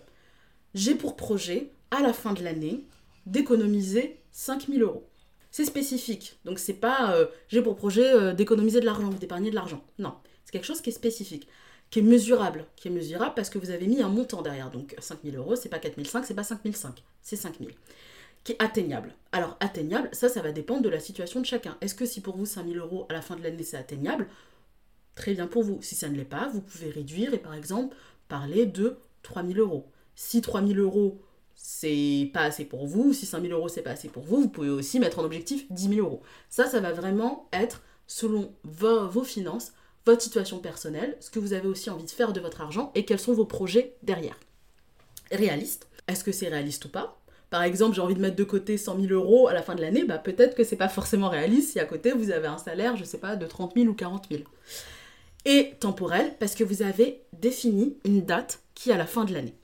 j'ai 0.75 0.95
pour 0.95 1.17
projet 1.17 1.71
à 1.91 2.01
la 2.03 2.13
fin 2.13 2.35
de 2.35 2.43
l'année 2.43 2.85
d'économiser 3.27 4.21
5000 4.33 4.83
euros. 4.83 5.09
C'est 5.51 5.65
spécifique, 5.65 6.39
donc 6.45 6.59
c'est 6.59 6.75
pas 6.75 7.15
euh, 7.15 7.27
j'ai 7.49 7.63
pour 7.63 7.75
projet 7.75 8.13
euh, 8.13 8.35
d'économiser 8.35 8.81
de 8.81 8.85
l'argent 8.85 9.09
d'épargner 9.09 9.51
de 9.51 9.55
l'argent. 9.55 9.83
Non, 9.99 10.15
c'est 10.45 10.53
quelque 10.53 10.67
chose 10.67 10.83
qui 10.83 10.91
est 10.91 10.93
spécifique, 10.93 11.49
qui 11.91 12.01
est 12.01 12.03
mesurable, 12.03 12.67
qui 12.77 12.89
est 12.89 12.91
mesurable 12.91 13.33
parce 13.35 13.49
que 13.49 13.59
vous 13.59 13.71
avez 13.71 13.87
mis 13.87 14.03
un 14.03 14.09
montant 14.09 14.43
derrière. 14.43 14.71
Donc 14.71 14.95
5000 14.99 15.37
euros, 15.37 15.57
c'est 15.57 15.71
pas 15.71 15.79
4005, 15.79 16.27
c'est 16.27 16.35
pas 16.35 16.45
5005, 16.45 17.03
c'est 17.23 17.37
5000 17.37 17.71
atteignable. 18.59 19.15
Alors, 19.33 19.57
atteignable, 19.61 20.09
ça, 20.13 20.29
ça 20.29 20.43
va 20.43 20.53
dépendre 20.53 20.83
de 20.83 20.89
la 20.89 21.01
situation 21.01 21.41
de 21.41 21.47
chacun. 21.47 21.77
Est-ce 21.81 21.95
que 21.95 22.07
si 22.07 22.21
pour 22.21 22.37
vous 22.37 22.47
5000 22.47 22.79
euros 22.79 23.07
à 23.09 23.13
la 23.13 23.23
fin 23.23 23.37
de 23.37 23.43
l'année 23.43 23.63
c'est 23.63 23.77
atteignable 23.77 24.29
Très 25.15 25.35
bien 25.35 25.47
pour 25.47 25.63
vous. 25.63 25.79
Si 25.83 25.95
ça 25.95 26.09
ne 26.09 26.17
l'est 26.17 26.25
pas, 26.25 26.49
vous 26.49 26.61
pouvez 26.61 26.91
réduire 26.91 27.35
et 27.35 27.39
par 27.39 27.55
exemple 27.55 27.97
parler 28.29 28.67
de 28.67 28.99
3000 29.23 29.59
euros. 29.59 29.87
Si 30.15 30.41
3000 30.41 30.79
euros 30.79 31.21
c'est 31.61 32.31
pas 32.33 32.43
assez 32.43 32.65
pour 32.65 32.87
vous, 32.87 33.13
si 33.13 33.27
5000 33.27 33.53
euros 33.53 33.69
c'est 33.69 33.83
pas 33.83 33.91
assez 33.91 34.09
pour 34.09 34.23
vous, 34.23 34.43
vous 34.43 34.49
pouvez 34.49 34.71
aussi 34.71 35.01
mettre 35.01 35.19
en 35.19 35.25
objectif 35.25 35.67
10 35.71 35.97
000 35.97 36.07
euros. 36.07 36.23
Ça, 36.49 36.67
ça 36.67 36.79
va 36.79 36.93
vraiment 36.93 37.49
être 37.53 37.83
selon 38.07 38.55
vos 38.63 39.25
finances, 39.25 39.73
votre 40.07 40.23
situation 40.23 40.61
personnelle, 40.61 41.17
ce 41.21 41.31
que 41.31 41.41
vous 41.41 41.53
avez 41.53 41.67
aussi 41.67 41.91
envie 41.91 42.05
de 42.05 42.11
faire 42.11 42.33
de 42.33 42.41
votre 42.41 42.61
argent 42.61 42.93
et 42.95 43.05
quels 43.05 43.19
sont 43.19 43.35
vos 43.35 43.45
projets 43.45 43.97
derrière. 44.03 44.39
Réaliste. 45.33 45.89
Est-ce 46.07 46.25
que 46.25 46.33
c'est 46.33 46.49
réaliste 46.49 46.87
ou 46.87 46.89
pas? 46.89 47.21
Par 47.51 47.63
exemple, 47.63 47.95
j'ai 47.95 48.03
envie 48.03 48.15
de 48.15 48.21
mettre 48.21 48.37
de 48.37 48.45
côté 48.45 48.77
100 48.77 49.01
000 49.01 49.13
euros 49.13 49.49
à 49.49 49.53
la 49.53 49.63
fin 49.63 49.75
de 49.75 49.81
l'année, 49.81 50.05
bah, 50.05 50.19
peut-être 50.19 50.55
que 50.55 50.65
c'est 50.65 50.77
pas 50.77 50.89
forcément 50.89 51.29
réaliste 51.29 51.73
si 51.73 51.81
à 51.81 51.85
côté 51.85 52.13
vous 52.13 52.31
avez 52.31 52.47
un 52.47 52.59
salaire, 52.59 52.97
je 52.97 53.05
sais 53.05 53.19
pas, 53.19 53.37
de 53.37 53.47
30 53.47 53.75
000 53.75 53.87
ou 53.87 53.95
40 53.95 54.27
000. 54.31 54.43
Et 55.45 55.73
temporel, 55.81 56.35
parce 56.39 56.55
que 56.55 56.65
vous 56.65 56.83
avez 56.83 57.23
défini 57.33 57.97
une 58.05 58.25
date 58.25 58.61
qui 58.75 58.91
est 58.91 58.95
à 58.95 58.99
la 58.99 59.07
fin 59.07 59.25
de 59.25 59.33
l'année. 59.33 59.55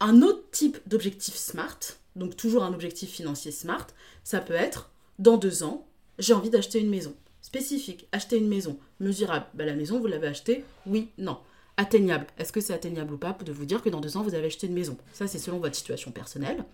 Un 0.00 0.22
autre 0.22 0.42
type 0.50 0.78
d'objectif 0.86 1.36
SMART, 1.36 1.78
donc 2.16 2.36
toujours 2.36 2.64
un 2.64 2.72
objectif 2.72 3.10
financier 3.10 3.52
SMART, 3.52 3.86
ça 4.24 4.40
peut 4.40 4.54
être 4.54 4.90
dans 5.18 5.36
deux 5.36 5.62
ans, 5.62 5.86
j'ai 6.18 6.32
envie 6.32 6.50
d'acheter 6.50 6.80
une 6.80 6.90
maison. 6.90 7.14
Spécifique, 7.42 8.08
acheter 8.12 8.36
une 8.36 8.48
maison. 8.48 8.78
Mesurable, 8.98 9.46
bah, 9.54 9.64
la 9.64 9.74
maison, 9.74 10.00
vous 10.00 10.06
l'avez 10.06 10.26
achetée? 10.26 10.64
Oui, 10.86 11.08
non 11.16 11.38
atteignable. 11.78 12.26
Est-ce 12.36 12.52
que 12.52 12.60
c'est 12.60 12.74
atteignable 12.74 13.14
ou 13.14 13.18
pas 13.18 13.34
de 13.42 13.52
vous 13.52 13.64
dire 13.64 13.82
que 13.82 13.88
dans 13.88 14.00
deux 14.00 14.18
ans, 14.18 14.22
vous 14.22 14.34
avez 14.34 14.48
acheté 14.48 14.66
une 14.66 14.74
maison? 14.74 14.98
Ça, 15.14 15.26
c'est 15.26 15.38
selon 15.38 15.58
votre 15.58 15.76
situation 15.76 16.10
personnelle. 16.10 16.66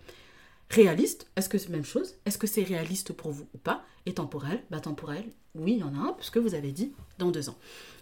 Réaliste, 0.69 1.27
est-ce 1.37 1.47
que 1.47 1.57
c'est 1.57 1.69
la 1.69 1.75
même 1.75 1.85
chose? 1.85 2.15
Est-ce 2.25 2.39
que 2.39 2.47
c'est 2.47 2.63
réaliste 2.63 3.13
pour 3.13 3.31
vous 3.31 3.47
ou 3.53 3.57
pas? 3.59 3.85
Et 4.07 4.13
temporel? 4.13 4.63
Bah 4.71 4.79
temporel, 4.79 5.23
oui, 5.53 5.73
il 5.73 5.79
y 5.79 5.83
en 5.83 5.93
a 5.93 6.09
un, 6.09 6.13
puisque 6.13 6.37
vous 6.37 6.55
avez 6.55 6.71
dit 6.71 6.91
dans 7.19 7.29
deux 7.29 7.49
ans. 7.49 7.57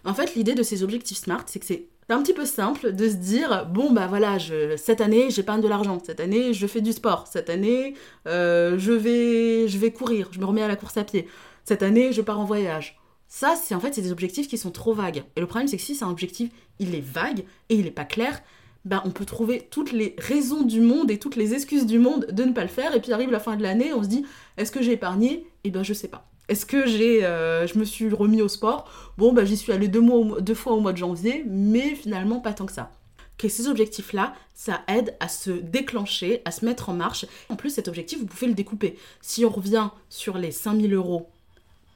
En 0.06 0.14
fait, 0.14 0.34
l'idée 0.34 0.56
de 0.56 0.64
ces 0.64 0.82
objectifs 0.82 1.18
SMART, 1.18 1.44
c'est 1.48 1.60
que 1.60 1.66
c'est 1.66 1.88
un 2.10 2.22
petit 2.24 2.34
peu 2.34 2.46
simple 2.46 2.94
de 2.94 3.10
se 3.10 3.16
dire, 3.16 3.66
bon, 3.66 3.92
bah 3.92 4.08
voilà, 4.08 4.38
cette 4.78 5.02
année, 5.02 5.30
j'épargne 5.30 5.62
de 5.62 5.68
l'argent, 5.68 6.02
cette 6.06 6.22
année, 6.22 6.54
je 6.54 6.68
fais 6.68 6.82
du 6.82 6.94
sport, 6.94 7.28
cette 7.28 7.50
année, 7.50 7.96
euh, 8.28 8.78
je, 8.78 8.92
vais, 8.92 9.68
je 9.68 9.78
vais 9.78 9.92
courir, 9.92 10.30
je 10.32 10.40
me 10.40 10.46
remets 10.46 10.64
à 10.64 10.68
la 10.68 10.76
course 10.78 10.98
à 10.98 11.04
pied, 11.04 11.28
cette 11.66 11.84
année, 11.84 12.14
je 12.14 12.22
pars 12.22 12.40
en 12.40 12.46
voyage. 12.46 12.98
Ça, 13.36 13.56
c'est 13.56 13.74
en 13.74 13.80
fait, 13.80 13.96
c'est 13.96 14.04
des 14.04 14.12
objectifs 14.12 14.48
qui 14.48 14.60
sont 14.60 14.70
trop 14.70 14.94
vagues. 14.94 15.24
Et 15.36 15.40
le 15.40 15.48
problème, 15.48 15.68
c'est 15.68 15.78
que 15.78 15.82
si 15.82 15.96
c'est 15.96 16.06
un 16.06 16.12
objectif, 16.12 16.52
il 16.78 16.94
est 16.94 17.02
vague 17.02 17.40
et 17.70 17.74
il 17.74 17.86
n'est 17.86 17.90
pas 17.90 18.06
clair, 18.06 18.44
ben, 18.86 19.02
on 19.06 19.10
peut 19.10 19.26
trouver 19.26 19.68
toutes 19.72 19.92
les 19.92 20.16
raisons 20.20 20.62
du 20.62 20.82
monde 20.82 21.10
et 21.10 21.18
toutes 21.18 21.36
les 21.36 21.56
excuses 21.56 21.88
du 21.88 21.98
monde 21.98 22.28
de 22.32 22.44
ne 22.44 22.52
pas 22.52 22.62
le 22.62 22.68
faire. 22.68 22.94
Et 22.96 23.02
puis 23.02 23.12
arrive 23.12 23.32
la 23.32 23.40
fin 23.40 23.56
de 23.56 23.64
l'année, 23.64 23.92
on 23.92 24.04
se 24.04 24.08
dit, 24.08 24.24
est-ce 24.58 24.72
que 24.72 24.84
j'ai 24.84 24.92
épargné? 24.92 25.48
Eh 25.64 25.72
ben, 25.72 25.82
je 25.82 25.94
sais 25.94 26.10
pas. 26.10 26.30
Est-ce 26.48 26.68
que 26.68 26.86
j'ai, 26.86 27.26
euh, 27.26 27.66
je 27.66 27.80
me 27.80 27.86
suis 27.86 28.08
remis 28.14 28.44
au 28.44 28.48
sport? 28.48 28.88
Bon, 29.18 29.34
ben, 29.34 29.46
j'y 29.46 29.58
suis 29.58 29.72
allé 29.72 29.88
deux, 29.88 30.04
deux 30.40 30.54
fois 30.54 30.74
au 30.74 30.80
mois 30.80 30.94
de 30.94 31.00
janvier, 31.00 31.44
mais 31.48 31.96
finalement 31.96 32.40
pas 32.40 32.54
tant 32.54 32.68
que 32.68 32.72
ça. 32.72 32.92
Que 33.40 33.50
ces 33.50 33.68
objectifs-là, 33.68 34.36
ça 34.54 34.82
aide 34.88 35.16
à 35.20 35.28
se 35.28 35.50
déclencher, 35.50 36.44
à 36.46 36.52
se 36.52 36.64
mettre 36.64 36.90
en 36.90 36.94
marche. 36.94 37.26
En 37.50 37.56
plus, 37.56 37.72
cet 37.72 37.88
objectif, 37.88 38.20
vous 38.20 38.28
pouvez 38.28 38.46
le 38.46 38.54
découper. 38.54 38.96
Si 39.22 39.44
on 39.44 39.50
revient 39.50 39.90
sur 40.10 40.38
les 40.38 40.52
5000 40.52 40.94
euros 40.94 41.32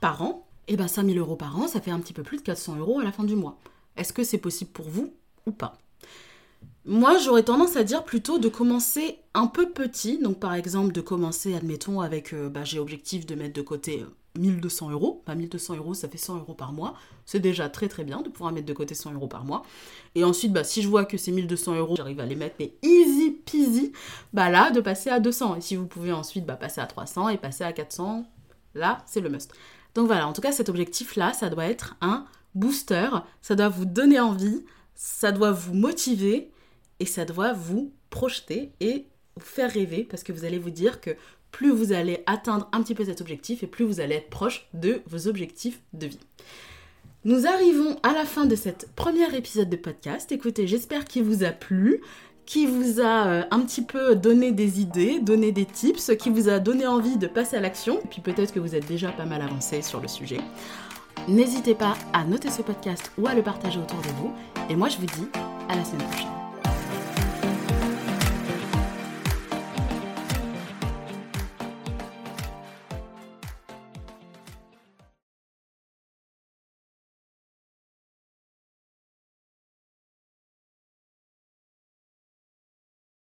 par 0.02 0.24
an, 0.24 0.47
et 0.68 0.76
bien 0.76 0.88
5000 0.88 1.18
euros 1.18 1.36
par 1.36 1.58
an, 1.58 1.68
ça 1.68 1.82
fait 1.82 1.92
un 1.92 2.00
petit 2.00 2.14
peu 2.14 2.24
plus 2.24 2.38
de 2.38 2.44
400 2.44 2.78
euros 2.78 3.00
à 3.00 3.04
la 3.04 3.12
fin 3.12 3.24
du 3.24 3.36
mois. 3.36 3.58
Est-ce 3.96 4.14
que 4.14 4.24
c'est 4.24 4.38
possible 4.38 4.72
pour 4.72 4.90
vous 4.90 5.14
ou 5.46 5.52
pas? 5.52 5.78
Moi, 6.86 7.18
j'aurais 7.18 7.44
tendance 7.44 7.76
à 7.76 7.84
dire 7.84 8.06
plutôt 8.06 8.40
de 8.40 8.48
commencer 8.48 9.20
un 9.34 9.48
peu 9.48 9.70
petit. 9.70 10.20
Donc, 10.20 10.40
par 10.40 10.54
exemple, 10.54 10.94
de 10.94 11.02
commencer, 11.02 11.54
admettons, 11.54 12.00
avec, 12.00 12.34
euh, 12.34 12.48
bah, 12.48 12.64
j'ai 12.64 12.80
objectif 12.80 13.26
de 13.26 13.36
mettre 13.36 13.54
de 13.54 13.62
côté 13.62 14.06
1200 14.40 14.92
euros. 14.92 15.22
Bah, 15.28 15.36
1200 15.36 15.76
euros, 15.76 15.94
ça 15.94 16.08
fait 16.08 16.18
100 16.18 16.38
euros 16.38 16.54
par 16.54 16.72
mois. 16.72 16.94
C'est 17.26 17.42
déjà 17.42 17.68
très 17.68 17.90
très 17.90 18.06
bien 18.06 18.22
de 18.22 18.30
pouvoir 18.30 18.54
mettre 18.54 18.68
de 18.68 18.74
côté 18.74 18.96
100 18.96 19.14
euros 19.16 19.28
par 19.28 19.44
mois. 19.44 19.64
Et 20.16 20.24
ensuite, 20.24 20.54
bah, 20.54 20.64
si 20.64 20.82
je 20.82 20.88
vois 20.88 21.04
que 21.04 21.18
ces 21.18 21.34
1200 21.34 21.76
euros, 21.76 21.96
j'arrive 21.98 22.22
à 22.22 22.26
les 22.26 22.38
mettre, 22.38 22.56
mais 22.58 22.74
easy 22.84 23.32
peasy, 23.32 23.92
bah 24.32 24.50
là, 24.50 24.72
de 24.72 24.80
passer 24.80 25.10
à 25.10 25.20
200. 25.20 25.58
Et 25.58 25.62
si 25.62 25.76
vous 25.76 25.88
pouvez 25.88 26.14
ensuite 26.14 26.46
bah, 26.46 26.56
passer 26.56 26.80
à 26.80 26.86
300 26.88 27.28
et 27.30 27.38
passer 27.38 27.66
à 27.66 27.74
400, 27.74 28.26
là, 28.76 29.00
c'est 29.06 29.20
le 29.20 29.30
must. 29.30 29.52
Donc 29.96 30.08
voilà, 30.08 30.28
en 30.28 30.34
tout 30.34 30.42
cas, 30.42 30.52
cet 30.52 30.70
objectif-là, 30.70 31.34
ça 31.34 31.50
doit 31.50 31.66
être 31.66 31.96
un 32.02 32.26
booster. 32.56 33.10
Ça 33.42 33.56
doit 33.56 33.70
vous 33.70 33.86
donner 33.86 34.20
envie, 34.20 34.66
ça 34.96 35.32
doit 35.32 35.52
vous 35.52 35.74
motiver 35.74 36.52
et 37.00 37.06
ça 37.06 37.26
doit 37.26 37.54
vous 37.54 37.92
projeter 38.10 38.72
et 38.80 39.06
vous 39.36 39.46
faire 39.46 39.72
rêver 39.72 40.04
parce 40.04 40.24
que 40.24 40.32
vous 40.32 40.46
allez 40.46 40.60
vous 40.60 40.72
dire 40.72 41.00
que 41.02 41.16
plus 41.52 41.72
vous 41.72 41.94
allez 41.94 42.24
atteindre 42.26 42.68
un 42.72 42.82
petit 42.82 42.96
peu 42.96 43.06
cet 43.06 43.22
objectif 43.22 43.64
et 43.64 43.68
plus 43.68 43.86
vous 43.86 44.00
allez 44.00 44.16
être 44.16 44.30
proche 44.30 44.68
de 44.74 45.02
vos 45.08 45.28
objectifs 45.28 45.80
de 45.94 46.08
vie. 46.08 46.20
Nous 47.24 47.46
arrivons 47.46 48.00
à 48.04 48.14
la 48.14 48.26
fin 48.26 48.46
de 48.46 48.56
cet 48.56 48.90
premier 48.96 49.36
épisode 49.36 49.70
de 49.70 49.76
podcast. 49.76 50.32
Écoutez, 50.32 50.68
j'espère 50.68 51.06
qu'il 51.06 51.24
vous 51.24 51.44
a 51.44 51.50
plu, 51.50 52.02
qu'il 52.48 52.70
vous 52.70 53.00
a 53.00 53.28
euh, 53.28 53.44
un 53.52 53.60
petit 53.60 53.84
peu 53.84 54.16
donné 54.16 54.52
des 54.52 54.82
idées, 54.82 55.20
donné 55.20 55.52
des 55.52 55.66
tips, 55.66 56.14
qui 56.18 56.32
vous 56.32 56.50
a 56.50 56.58
donné 56.58 56.88
envie 56.88 57.18
de 57.18 57.28
passer 57.28 57.58
à 57.58 57.60
l'action. 57.60 58.00
Et 58.04 58.08
puis 58.08 58.22
peut-être 58.22 58.52
que 58.52 58.60
vous 58.60 58.74
êtes 58.74 58.88
déjà 58.88 59.12
pas 59.12 59.26
mal 59.26 59.44
avancé 59.44 59.84
sur 59.84 60.00
le 60.00 60.08
sujet. 60.08 60.40
N'hésitez 61.28 61.76
pas 61.76 61.96
à 62.14 62.24
noter 62.24 62.50
ce 62.50 62.62
podcast 62.62 63.12
ou 63.18 63.28
à 63.28 63.36
le 63.36 63.44
partager 63.44 63.80
autour 63.80 64.00
de 64.02 64.10
vous. 64.20 64.34
Et 64.70 64.76
moi, 64.76 64.88
je 64.90 64.98
vous 64.98 65.06
dis 65.06 65.28
à 65.70 65.76
la 65.76 65.84
semaine 65.84 66.08
prochaine. 66.08 66.37